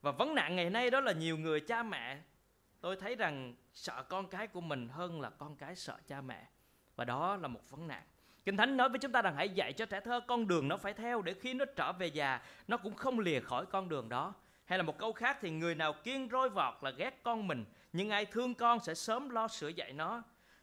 Và 0.00 0.12
vấn 0.12 0.34
nạn 0.34 0.56
ngày 0.56 0.70
nay 0.70 0.90
đó 0.90 1.00
là 1.00 1.12
nhiều 1.12 1.38
người 1.38 1.60
cha 1.60 1.82
mẹ 1.82 2.18
tôi 2.82 2.96
thấy 2.96 3.14
rằng 3.14 3.54
sợ 3.74 4.02
con 4.08 4.28
cái 4.28 4.46
của 4.46 4.60
mình 4.60 4.88
hơn 4.88 5.20
là 5.20 5.30
con 5.30 5.56
cái 5.56 5.76
sợ 5.76 5.96
cha 6.06 6.20
mẹ. 6.20 6.46
Và 6.96 7.04
đó 7.04 7.36
là 7.36 7.48
một 7.48 7.70
vấn 7.70 7.88
nạn. 7.88 8.02
Kinh 8.44 8.56
Thánh 8.56 8.76
nói 8.76 8.88
với 8.88 8.98
chúng 8.98 9.12
ta 9.12 9.22
rằng 9.22 9.34
hãy 9.36 9.48
dạy 9.48 9.72
cho 9.72 9.86
trẻ 9.86 10.00
thơ 10.00 10.20
con 10.20 10.48
đường 10.48 10.68
nó 10.68 10.76
phải 10.76 10.94
theo 10.94 11.22
để 11.22 11.34
khi 11.34 11.54
nó 11.54 11.64
trở 11.76 11.92
về 11.92 12.06
già 12.06 12.40
nó 12.68 12.76
cũng 12.76 12.94
không 12.94 13.18
lìa 13.18 13.40
khỏi 13.40 13.66
con 13.66 13.88
đường 13.88 14.08
đó. 14.08 14.34
Hay 14.64 14.78
là 14.78 14.82
một 14.82 14.98
câu 14.98 15.12
khác 15.12 15.38
thì 15.40 15.50
người 15.50 15.74
nào 15.74 15.92
kiên 15.92 16.28
roi 16.32 16.48
vọt 16.48 16.74
là 16.80 16.90
ghét 16.90 17.22
con 17.22 17.46
mình 17.46 17.64
nhưng 17.92 18.10
ai 18.10 18.26
thương 18.26 18.54
con 18.54 18.80
sẽ 18.80 18.94
sớm 18.94 19.30
lo 19.30 19.48
sửa 19.48 19.68
dạy 19.68 19.92
nó. 19.92 20.22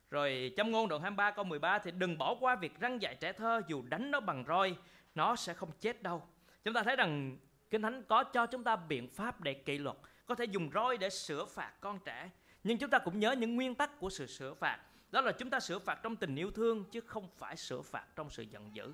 Rồi 0.10 0.54
châm 0.58 0.72
ngôn 0.72 0.90
đoạn 0.90 1.02
23 1.02 1.32
câu 1.32 1.46
13 1.46 1.80
thì 1.80 1.92
đừng 1.92 2.18
bỏ 2.18 2.36
qua 2.40 2.56
việc 2.56 2.80
răng 2.80 3.02
dạy 3.02 3.16
trẻ 3.16 3.34
thơ 3.34 3.62
dù 3.68 3.82
đánh 3.82 4.12
nó 4.12 4.20
bằng 4.20 4.44
roi 4.48 4.76
nó 5.16 5.36
sẽ 5.36 5.54
không 5.54 5.72
chết 5.80 6.04
đâu. 6.04 6.24
Chúng 6.64 6.74
ta 6.74 6.84
thấy 6.84 6.96
rằng 6.96 7.38
Kinh 7.70 7.82
Thánh 7.82 8.04
có 8.04 8.24
cho 8.24 8.46
chúng 8.46 8.64
ta 8.64 8.76
biện 8.76 9.08
pháp 9.08 9.42
để 9.42 9.54
kỷ 9.54 9.78
luật, 9.78 9.98
có 10.30 10.36
thể 10.36 10.46
dùng 10.46 10.70
roi 10.74 10.98
để 10.98 11.10
sửa 11.10 11.46
phạt 11.46 11.74
con 11.82 12.00
trẻ. 12.06 12.30
Nhưng 12.64 12.78
chúng 12.78 12.90
ta 12.90 13.00
cũng 13.00 13.20
nhớ 13.20 13.32
những 13.32 13.56
nguyên 13.56 13.76
tắc 13.76 14.00
của 14.00 14.10
sự 14.10 14.26
sửa 14.26 14.54
phạt. 14.54 14.80
Đó 15.12 15.22
là 15.22 15.32
chúng 15.32 15.50
ta 15.50 15.60
sửa 15.60 15.80
phạt 15.80 16.00
trong 16.04 16.16
tình 16.16 16.36
yêu 16.36 16.52
thương, 16.52 16.86
chứ 16.92 17.02
không 17.02 17.28
phải 17.38 17.56
sửa 17.56 17.82
phạt 17.82 18.06
trong 18.16 18.30
sự 18.30 18.44
giận 18.44 18.76
dữ. 18.76 18.94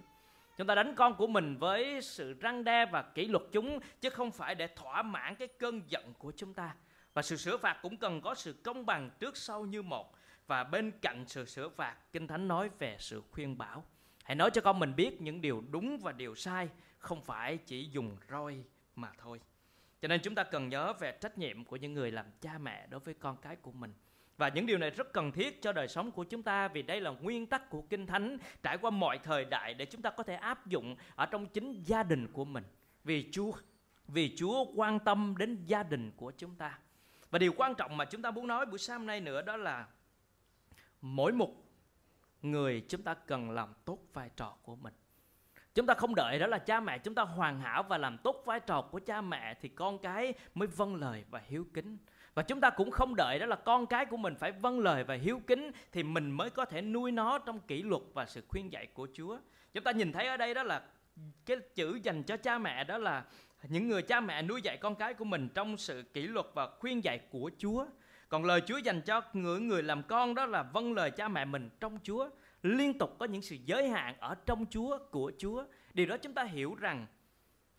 Chúng 0.58 0.68
ta 0.68 0.76
đánh 0.76 0.96
con 0.96 1.16
của 1.16 1.28
mình 1.28 1.58
với 1.58 2.02
sự 2.02 2.34
răng 2.34 2.64
đe 2.64 2.86
và 2.86 3.02
kỷ 3.02 3.26
luật 3.26 3.44
chúng, 3.52 3.80
chứ 4.02 4.10
không 4.10 4.32
phải 4.32 4.56
để 4.56 4.68
thỏa 4.68 5.02
mãn 5.02 5.36
cái 5.36 5.48
cơn 5.48 5.82
giận 5.88 6.14
của 6.14 6.32
chúng 6.36 6.54
ta. 6.54 6.76
Và 7.14 7.22
sự 7.22 7.36
sửa 7.36 7.58
phạt 7.58 7.80
cũng 7.82 7.98
cần 7.98 8.22
có 8.22 8.36
sự 8.36 8.54
công 8.64 8.86
bằng 8.86 9.10
trước 9.20 9.38
sau 9.38 9.66
như 9.66 9.82
một. 9.82 10.16
Và 10.48 10.64
bên 10.64 10.92
cạnh 11.02 11.24
sự 11.28 11.46
sửa 11.46 11.70
phạt, 11.70 11.96
kinh 12.12 12.28
thánh 12.28 12.48
nói 12.48 12.70
về 12.80 12.98
sự 13.00 13.24
khuyên 13.32 13.58
bảo. 13.58 13.86
Hãy 14.24 14.36
nói 14.36 14.50
cho 14.54 14.62
con 14.62 14.80
mình 14.80 14.96
biết 14.96 15.22
những 15.22 15.42
điều 15.42 15.64
đúng 15.72 15.98
và 15.98 16.12
điều 16.12 16.36
sai, 16.36 16.70
không 16.98 17.22
phải 17.22 17.58
chỉ 17.58 17.90
dùng 17.92 18.18
roi 18.30 18.64
mà 18.96 19.12
thôi 19.18 19.40
cho 20.06 20.10
nên 20.10 20.22
chúng 20.22 20.36
ta 20.36 20.44
cần 20.44 20.70
nhớ 20.70 20.94
về 20.94 21.18
trách 21.22 21.38
nhiệm 21.38 21.66
của 21.66 21.76
những 21.76 21.94
người 21.94 22.12
làm 22.12 22.26
cha 22.42 22.58
mẹ 22.58 22.88
đối 22.88 23.00
với 23.00 23.14
con 23.14 23.38
cái 23.42 23.56
của 23.56 23.72
mình 23.72 23.94
và 24.38 24.50
những 24.50 24.66
điều 24.66 24.78
này 24.78 24.90
rất 24.90 25.14
cần 25.14 25.32
thiết 25.32 25.62
cho 25.62 25.72
đời 25.72 25.88
sống 25.88 26.12
của 26.12 26.24
chúng 26.24 26.44
ta 26.44 26.68
vì 26.68 26.82
đây 26.82 27.02
là 27.02 27.10
nguyên 27.10 27.48
tắc 27.48 27.70
của 27.70 27.82
Kinh 27.82 28.08
Thánh, 28.08 28.38
trải 28.64 28.78
qua 28.78 28.90
mọi 28.90 29.20
thời 29.24 29.46
đại 29.46 29.74
để 29.74 29.86
chúng 29.86 30.02
ta 30.02 30.10
có 30.10 30.24
thể 30.24 30.36
áp 30.36 30.68
dụng 30.68 30.96
ở 31.16 31.26
trong 31.26 31.46
chính 31.46 31.84
gia 31.84 32.04
đình 32.04 32.28
của 32.34 32.46
mình. 32.46 32.64
Vì 33.04 33.30
Chúa 33.32 33.52
vì 34.08 34.36
Chúa 34.38 34.66
quan 34.76 35.00
tâm 35.00 35.36
đến 35.38 35.66
gia 35.66 35.84
đình 35.84 36.12
của 36.18 36.32
chúng 36.38 36.56
ta. 36.56 36.80
Và 37.30 37.40
điều 37.40 37.54
quan 37.58 37.76
trọng 37.76 37.98
mà 37.98 38.06
chúng 38.06 38.22
ta 38.22 38.32
muốn 38.32 38.48
nói 38.48 38.66
buổi 38.66 38.80
sáng 38.80 38.98
hôm 38.98 39.08
nay 39.08 39.22
nữa 39.22 39.42
đó 39.42 39.58
là 39.58 39.88
mỗi 41.02 41.32
một 41.32 41.52
người 42.42 42.86
chúng 42.90 43.04
ta 43.04 43.14
cần 43.14 43.52
làm 43.52 43.74
tốt 43.86 44.00
vai 44.14 44.30
trò 44.36 44.58
của 44.64 44.76
mình. 44.76 44.94
Chúng 45.76 45.86
ta 45.86 45.94
không 45.94 46.16
đợi 46.16 46.40
đó 46.40 46.48
là 46.48 46.58
cha 46.58 46.80
mẹ 46.80 46.98
chúng 46.98 47.16
ta 47.16 47.24
hoàn 47.24 47.60
hảo 47.60 47.84
và 47.84 47.98
làm 47.98 48.18
tốt 48.18 48.44
vai 48.46 48.60
trò 48.60 48.82
của 48.82 49.00
cha 49.00 49.22
mẹ 49.22 49.54
thì 49.62 49.70
con 49.70 50.00
cái 50.00 50.34
mới 50.54 50.68
vâng 50.68 50.96
lời 50.96 51.24
và 51.30 51.42
hiếu 51.48 51.68
kính. 51.74 51.98
Và 52.34 52.44
chúng 52.44 52.62
ta 52.62 52.70
cũng 52.70 52.92
không 52.92 53.16
đợi 53.16 53.40
đó 53.40 53.46
là 53.46 53.56
con 53.56 53.86
cái 53.86 54.06
của 54.06 54.18
mình 54.18 54.36
phải 54.36 54.52
vâng 54.52 54.80
lời 54.80 55.04
và 55.04 55.16
hiếu 55.16 55.42
kính 55.48 55.72
thì 55.92 56.04
mình 56.04 56.32
mới 56.32 56.50
có 56.50 56.66
thể 56.66 56.82
nuôi 56.82 57.12
nó 57.12 57.38
trong 57.38 57.60
kỷ 57.60 57.82
luật 57.82 58.02
và 58.14 58.26
sự 58.26 58.44
khuyên 58.48 58.72
dạy 58.72 58.88
của 58.94 59.08
Chúa. 59.14 59.38
Chúng 59.74 59.84
ta 59.84 59.92
nhìn 59.92 60.12
thấy 60.12 60.28
ở 60.28 60.38
đây 60.38 60.54
đó 60.54 60.64
là 60.64 60.82
cái 61.46 61.58
chữ 61.76 62.00
dành 62.04 62.24
cho 62.24 62.38
cha 62.38 62.58
mẹ 62.58 62.84
đó 62.84 62.98
là 62.98 63.24
những 63.64 63.88
người 63.88 64.02
cha 64.02 64.20
mẹ 64.20 64.42
nuôi 64.42 64.62
dạy 64.62 64.78
con 64.78 64.96
cái 64.96 65.14
của 65.14 65.26
mình 65.26 65.50
trong 65.54 65.78
sự 65.78 66.04
kỷ 66.14 66.22
luật 66.22 66.46
và 66.54 66.68
khuyên 66.68 67.04
dạy 67.04 67.20
của 67.30 67.52
Chúa. 67.58 67.86
Còn 68.30 68.46
lời 68.46 68.62
Chúa 68.62 68.78
dành 68.78 69.02
cho 69.02 69.22
người 69.34 69.60
người 69.60 69.84
làm 69.84 70.04
con 70.04 70.36
đó 70.36 70.46
là 70.46 70.64
vâng 70.64 70.94
lời 70.94 71.12
cha 71.12 71.28
mẹ 71.28 71.46
mình 71.46 71.70
trong 71.80 72.00
Chúa. 72.04 72.30
Liên 72.66 72.98
tục 72.98 73.16
có 73.20 73.26
những 73.26 73.42
sự 73.42 73.58
giới 73.66 73.90
hạn 73.90 74.16
ở 74.20 74.36
trong 74.36 74.66
Chúa 74.70 75.00
của 75.12 75.32
Chúa. 75.38 75.66
Điều 75.94 76.06
đó 76.06 76.18
chúng 76.18 76.34
ta 76.34 76.44
hiểu 76.44 76.76
rằng 76.76 77.08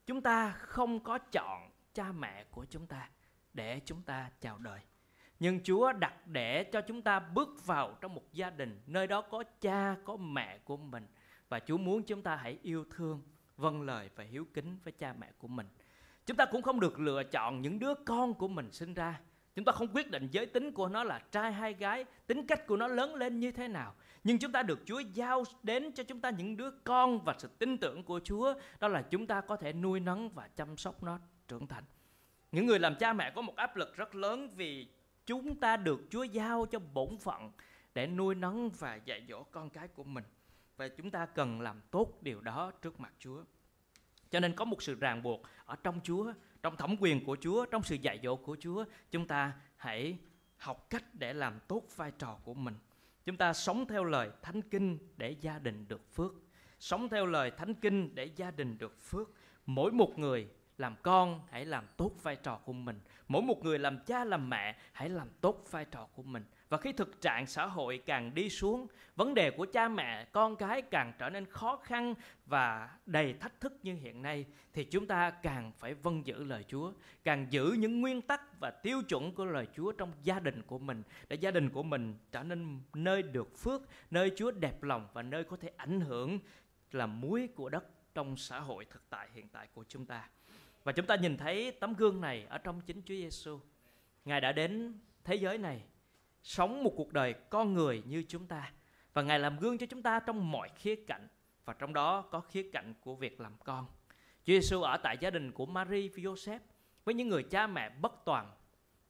chúng 0.07 0.21
ta 0.21 0.51
không 0.51 1.01
có 1.01 1.19
chọn 1.19 1.71
cha 1.95 2.13
mẹ 2.13 2.45
của 2.51 2.65
chúng 2.71 2.87
ta 2.87 3.11
để 3.53 3.81
chúng 3.85 4.03
ta 4.03 4.31
chào 4.41 4.59
đời. 4.59 4.81
Nhưng 5.41 5.61
Chúa 5.63 5.93
đặt 5.93 6.27
để 6.27 6.65
cho 6.65 6.81
chúng 6.81 7.03
ta 7.03 7.21
bước 7.21 7.67
vào 7.67 7.99
trong 8.01 8.15
một 8.15 8.33
gia 8.33 8.51
đình 8.51 8.81
nơi 8.87 9.07
đó 9.07 9.21
có 9.21 9.45
cha, 9.61 9.97
có 10.05 10.17
mẹ 10.17 10.59
của 10.59 10.77
mình 10.77 11.07
và 11.49 11.61
Chúa 11.61 11.79
muốn 11.79 12.03
chúng 12.03 12.23
ta 12.23 12.37
hãy 12.37 12.59
yêu 12.63 12.85
thương, 12.97 13.23
vâng 13.57 13.83
lời 13.83 14.11
và 14.17 14.25
hiếu 14.25 14.47
kính 14.55 14.79
với 14.85 14.93
cha 14.93 15.15
mẹ 15.19 15.33
của 15.39 15.49
mình. 15.49 15.67
Chúng 16.27 16.37
ta 16.37 16.45
cũng 16.45 16.63
không 16.63 16.81
được 16.81 16.99
lựa 17.01 17.23
chọn 17.23 17.63
những 17.63 17.79
đứa 17.79 17.95
con 17.95 18.35
của 18.35 18.49
mình 18.49 18.73
sinh 18.73 18.95
ra. 18.95 19.21
Chúng 19.57 19.65
ta 19.65 19.73
không 19.73 19.89
quyết 19.89 20.11
định 20.11 20.29
giới 20.31 20.47
tính 20.47 20.73
của 20.73 20.89
nó 20.89 21.05
là 21.05 21.19
trai 21.31 21.53
hay 21.53 21.75
gái, 21.75 22.05
tính 22.27 22.47
cách 22.47 22.67
của 22.67 22.77
nó 22.77 22.87
lớn 22.87 23.15
lên 23.15 23.41
như 23.41 23.53
thế 23.53 23.69
nào. 23.69 23.95
Nhưng 24.25 24.39
chúng 24.39 24.53
ta 24.53 24.63
được 24.63 24.79
Chúa 24.87 24.99
giao 24.99 25.45
đến 25.63 25.93
cho 25.93 26.03
chúng 26.03 26.21
ta 26.21 26.31
những 26.31 26.57
đứa 26.57 26.71
con 26.71 27.25
và 27.25 27.35
sự 27.39 27.49
tin 27.59 27.79
tưởng 27.79 28.03
của 28.03 28.21
Chúa, 28.25 28.55
đó 28.81 28.89
là 28.89 29.03
chúng 29.03 29.27
ta 29.27 29.41
có 29.41 29.57
thể 29.57 29.73
nuôi 29.73 30.01
nấng 30.01 30.29
và 30.29 30.49
chăm 30.57 30.77
sóc 30.77 31.03
nó 31.03 31.19
trưởng 31.49 31.67
thành. 31.67 31.85
Những 32.53 32.67
người 32.67 32.79
làm 32.79 32.95
cha 32.95 33.13
mẹ 33.13 33.33
có 33.35 33.43
một 33.43 33.57
áp 33.57 33.77
lực 33.77 33.97
rất 33.97 34.15
lớn 34.15 34.51
vì 34.57 34.89
chúng 35.27 35.57
ta 35.61 35.77
được 35.77 36.01
Chúa 36.11 36.23
giao 36.23 36.67
cho 36.67 36.79
bổn 36.79 37.19
phận 37.19 37.51
để 37.95 38.07
nuôi 38.07 38.35
nấng 38.35 38.71
và 38.71 38.95
dạy 39.05 39.27
dỗ 39.29 39.43
con 39.43 39.71
cái 39.71 39.89
của 39.89 40.05
mình 40.05 40.25
và 40.77 40.89
chúng 40.89 41.11
ta 41.11 41.27
cần 41.27 41.61
làm 41.61 41.81
tốt 41.91 42.19
điều 42.21 42.41
đó 42.41 42.73
trước 42.83 43.01
mặt 43.01 43.13
Chúa. 43.19 43.43
Cho 44.31 44.41
nên 44.41 44.53
có 44.53 44.65
một 44.65 44.83
sự 44.83 44.95
ràng 44.95 45.23
buộc 45.23 45.43
ở 45.65 45.77
trong 45.77 46.01
Chúa, 46.05 46.33
trong 46.67 46.77
thẩm 46.77 46.97
quyền 47.01 47.25
của 47.25 47.37
Chúa, 47.41 47.67
trong 47.67 47.83
sự 47.83 47.95
dạy 47.95 48.21
dỗ 48.23 48.37
của 48.37 48.57
Chúa, 48.61 48.85
chúng 49.11 49.27
ta 49.27 49.53
hãy 49.77 50.19
học 50.57 50.87
cách 50.91 51.05
để 51.15 51.33
làm 51.33 51.59
tốt 51.69 51.83
vai 51.97 52.13
trò 52.19 52.39
của 52.45 52.55
mình. 52.55 52.75
Chúng 53.25 53.37
ta 53.37 53.53
sống 53.53 53.87
theo 53.89 54.05
lời 54.05 54.31
thánh 54.43 54.63
kinh 54.63 54.99
để 55.17 55.37
gia 55.41 55.59
đình 55.59 55.89
được 55.89 56.15
phước. 56.15 56.33
Sống 56.79 57.09
theo 57.09 57.27
lời 57.27 57.51
thánh 57.51 57.75
kinh 57.75 58.15
để 58.15 58.31
gia 58.37 58.51
đình 58.51 58.79
được 58.79 59.01
phước. 59.01 59.31
Mỗi 59.67 59.93
một 59.93 60.19
người 60.19 60.49
làm 60.79 60.97
con, 61.03 61.41
hãy 61.51 61.65
làm 61.65 61.85
tốt 61.97 62.11
vai 62.23 62.37
trò 62.37 62.59
của 62.65 62.73
mình. 62.73 63.01
Mỗi 63.29 63.43
một 63.43 63.65
người 63.65 63.79
làm 63.79 63.99
cha, 64.07 64.25
làm 64.25 64.51
mẹ, 64.51 64.77
hãy 64.93 65.09
làm 65.09 65.29
tốt 65.41 65.65
vai 65.71 65.85
trò 65.85 66.09
của 66.15 66.23
mình. 66.23 66.45
Và 66.69 66.79
khi 66.79 66.93
thực 66.93 67.21
trạng 67.21 67.47
xã 67.47 67.67
hội 67.67 68.03
càng 68.07 68.35
đi 68.35 68.51
xuống, 68.51 68.87
vấn 69.17 69.35
đề 69.35 69.51
của 69.51 69.67
cha 69.73 69.89
mẹ, 69.89 70.25
con 70.25 70.57
cái 70.57 70.83
càng 70.83 71.13
trở 71.19 71.31
nên 71.31 71.47
khó 71.47 71.77
khăn 71.77 72.15
và 72.47 72.91
đầy 73.07 73.33
thách 73.33 73.61
thức 73.61 73.73
như 73.83 73.95
hiện 73.95 74.23
nay, 74.23 74.47
thì 74.73 74.85
chúng 74.85 75.07
ta 75.07 75.31
càng 75.31 75.73
phải 75.79 75.95
vâng 75.95 76.27
giữ 76.27 76.45
lời 76.45 76.65
chúa, 76.69 76.93
càng 77.25 77.47
giữ 77.51 77.77
những 77.79 78.01
nguyên 78.01 78.23
tắc 78.23 78.61
và 78.61 78.71
tiêu 78.71 79.03
chuẩn 79.09 79.35
của 79.35 79.45
lời 79.45 79.69
chúa 79.75 79.93
trong 79.93 80.13
gia 80.23 80.41
đình 80.41 80.63
của 80.63 80.79
mình, 80.79 81.03
để 81.29 81.37
gia 81.37 81.51
đình 81.51 81.71
của 81.71 81.83
mình 81.83 82.19
trở 82.33 82.43
nên 82.43 82.81
nơi 82.95 83.23
được 83.23 83.59
phước, 83.59 83.83
nơi 84.11 84.33
chúa 84.37 84.51
đẹp 84.51 84.83
lòng 84.83 85.09
và 85.13 85.23
nơi 85.23 85.45
có 85.45 85.57
thể 85.57 85.71
ảnh 85.77 86.01
hưởng 86.01 86.39
làm 86.93 87.21
muối 87.21 87.49
của 87.55 87.69
đất 87.69 87.85
trong 88.15 88.37
xã 88.37 88.61
hội 88.61 88.85
thực 88.85 89.11
tại 89.11 89.29
hiện 89.33 89.49
tại 89.49 89.69
của 89.75 89.85
chúng 89.89 90.07
ta 90.07 90.29
và 90.87 90.93
chúng 90.93 91.07
ta 91.07 91.17
nhìn 91.17 91.37
thấy 91.37 91.73
tấm 91.81 91.95
gương 91.95 92.21
này 92.21 92.47
ở 92.49 92.59
trong 92.59 92.81
chính 92.81 93.03
Chúa 93.03 93.15
Giêsu. 93.15 93.61
Ngài 94.25 94.41
đã 94.41 94.53
đến 94.53 94.99
thế 95.25 95.35
giới 95.35 95.59
này 95.59 95.83
sống 96.43 96.85
một 96.85 96.93
cuộc 96.97 97.13
đời 97.13 97.35
con 97.51 97.75
người 97.75 98.03
như 98.07 98.25
chúng 98.29 98.47
ta 98.47 98.73
và 99.13 99.23
Ngài 99.23 99.39
làm 99.39 99.59
gương 99.59 99.79
cho 99.79 99.87
chúng 99.87 100.03
ta 100.03 100.21
trong 100.21 100.53
mọi 100.53 100.69
khía 100.77 100.97
cạnh 101.07 101.29
và 101.65 101.73
trong 101.73 101.93
đó 101.93 102.23
có 102.23 102.41
khía 102.41 102.71
cạnh 102.73 102.95
của 103.01 103.15
việc 103.15 103.41
làm 103.41 103.53
con. 103.65 103.87
Chúa 104.45 104.53
Giêsu 104.53 104.83
ở 104.83 104.97
tại 104.97 105.17
gia 105.21 105.31
đình 105.31 105.53
của 105.53 105.67
Mary 105.67 106.09
và 106.09 106.17
Joseph 106.17 106.61
với 107.05 107.15
những 107.15 107.29
người 107.29 107.43
cha 107.43 107.67
mẹ 107.67 107.91
bất 107.91 108.13
toàn 108.25 108.51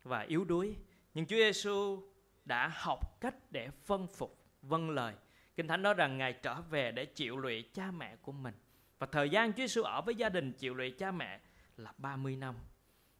và 0.02 0.20
yếu 0.20 0.44
đuối. 0.44 0.76
Nhưng 1.14 1.26
Chúa 1.26 1.36
Giêsu 1.36 2.02
đã 2.44 2.68
học 2.74 3.20
cách 3.20 3.34
để 3.50 3.70
phân 3.84 4.06
phục, 4.06 4.44
vâng 4.62 4.90
lời. 4.90 5.14
Kinh 5.56 5.68
Thánh 5.68 5.82
nói 5.82 5.94
rằng 5.94 6.18
Ngài 6.18 6.32
trở 6.32 6.60
về 6.60 6.92
để 6.92 7.04
chịu 7.04 7.36
lụy 7.36 7.62
cha 7.74 7.90
mẹ 7.90 8.16
của 8.16 8.32
mình. 8.32 8.54
Và 8.98 9.06
thời 9.12 9.30
gian 9.30 9.52
Chúa 9.52 9.56
Giêsu 9.56 9.82
ở 9.82 10.02
với 10.02 10.14
gia 10.14 10.28
đình 10.28 10.52
chịu 10.52 10.74
lụy 10.74 10.90
cha 10.90 11.10
mẹ 11.12 11.40
là 11.76 11.92
30 11.98 12.36
năm. 12.36 12.54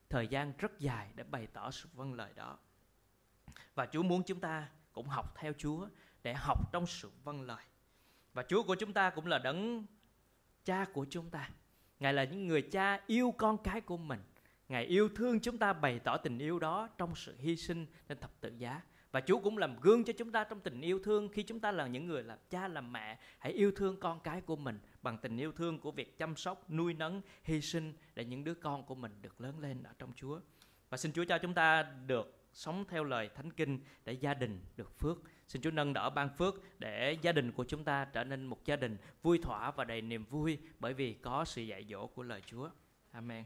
Thời 0.08 0.28
gian 0.28 0.52
rất 0.58 0.78
dài 0.78 1.10
để 1.14 1.24
bày 1.24 1.46
tỏ 1.46 1.70
sự 1.70 1.88
vâng 1.92 2.14
lời 2.14 2.32
đó. 2.34 2.58
Và 3.74 3.86
Chúa 3.86 4.02
muốn 4.02 4.22
chúng 4.22 4.40
ta 4.40 4.68
cũng 4.92 5.08
học 5.08 5.34
theo 5.36 5.52
Chúa 5.58 5.88
để 6.22 6.34
học 6.34 6.72
trong 6.72 6.86
sự 6.86 7.10
vâng 7.24 7.42
lời. 7.42 7.64
Và 8.32 8.44
Chúa 8.48 8.62
của 8.62 8.74
chúng 8.74 8.92
ta 8.92 9.10
cũng 9.10 9.26
là 9.26 9.38
đấng 9.38 9.86
cha 10.64 10.84
của 10.92 11.06
chúng 11.10 11.30
ta. 11.30 11.50
Ngài 12.00 12.12
là 12.12 12.24
những 12.24 12.46
người 12.46 12.62
cha 12.62 13.00
yêu 13.06 13.34
con 13.38 13.58
cái 13.58 13.80
của 13.80 13.96
mình. 13.96 14.20
Ngài 14.68 14.84
yêu 14.84 15.08
thương 15.16 15.40
chúng 15.40 15.58
ta, 15.58 15.72
bày 15.72 15.98
tỏ 15.98 16.16
tình 16.16 16.38
yêu 16.38 16.58
đó 16.58 16.88
trong 16.98 17.14
sự 17.14 17.36
hy 17.38 17.56
sinh 17.56 17.86
trên 18.08 18.18
thập 18.20 18.40
tự 18.40 18.52
giá. 18.58 18.80
Và 19.12 19.20
Chúa 19.20 19.38
cũng 19.38 19.58
làm 19.58 19.80
gương 19.80 20.04
cho 20.04 20.12
chúng 20.12 20.32
ta 20.32 20.44
trong 20.44 20.60
tình 20.60 20.80
yêu 20.80 21.00
thương 21.04 21.28
khi 21.28 21.42
chúng 21.42 21.60
ta 21.60 21.72
là 21.72 21.86
những 21.86 22.06
người 22.06 22.22
làm 22.22 22.38
cha, 22.50 22.68
làm 22.68 22.92
mẹ. 22.92 23.18
Hãy 23.38 23.52
yêu 23.52 23.72
thương 23.76 24.00
con 24.00 24.20
cái 24.20 24.40
của 24.40 24.56
mình 24.56 24.78
bằng 25.06 25.18
tình 25.18 25.36
yêu 25.36 25.52
thương 25.52 25.78
của 25.78 25.90
việc 25.90 26.18
chăm 26.18 26.36
sóc, 26.36 26.70
nuôi 26.70 26.94
nấng, 26.94 27.22
hy 27.44 27.60
sinh 27.60 27.92
để 28.14 28.24
những 28.24 28.44
đứa 28.44 28.54
con 28.54 28.86
của 28.86 28.94
mình 28.94 29.12
được 29.22 29.40
lớn 29.40 29.58
lên 29.58 29.82
ở 29.82 29.92
trong 29.98 30.12
Chúa. 30.16 30.40
Và 30.90 30.96
xin 30.96 31.12
Chúa 31.12 31.24
cho 31.24 31.38
chúng 31.38 31.54
ta 31.54 31.82
được 31.82 32.48
sống 32.52 32.84
theo 32.88 33.04
lời 33.04 33.30
Thánh 33.34 33.52
Kinh 33.52 33.80
để 34.04 34.12
gia 34.12 34.34
đình 34.34 34.60
được 34.76 34.98
phước. 34.98 35.18
Xin 35.48 35.62
Chúa 35.62 35.70
nâng 35.70 35.92
đỡ 35.92 36.10
ban 36.10 36.28
phước 36.36 36.54
để 36.78 37.16
gia 37.22 37.32
đình 37.32 37.52
của 37.52 37.64
chúng 37.64 37.84
ta 37.84 38.04
trở 38.04 38.24
nên 38.24 38.46
một 38.46 38.64
gia 38.64 38.76
đình 38.76 38.96
vui 39.22 39.38
thỏa 39.38 39.70
và 39.70 39.84
đầy 39.84 40.02
niềm 40.02 40.24
vui 40.24 40.58
bởi 40.78 40.94
vì 40.94 41.14
có 41.14 41.44
sự 41.44 41.62
dạy 41.62 41.86
dỗ 41.90 42.06
của 42.06 42.22
lời 42.22 42.42
Chúa. 42.46 42.70
Amen. 43.10 43.44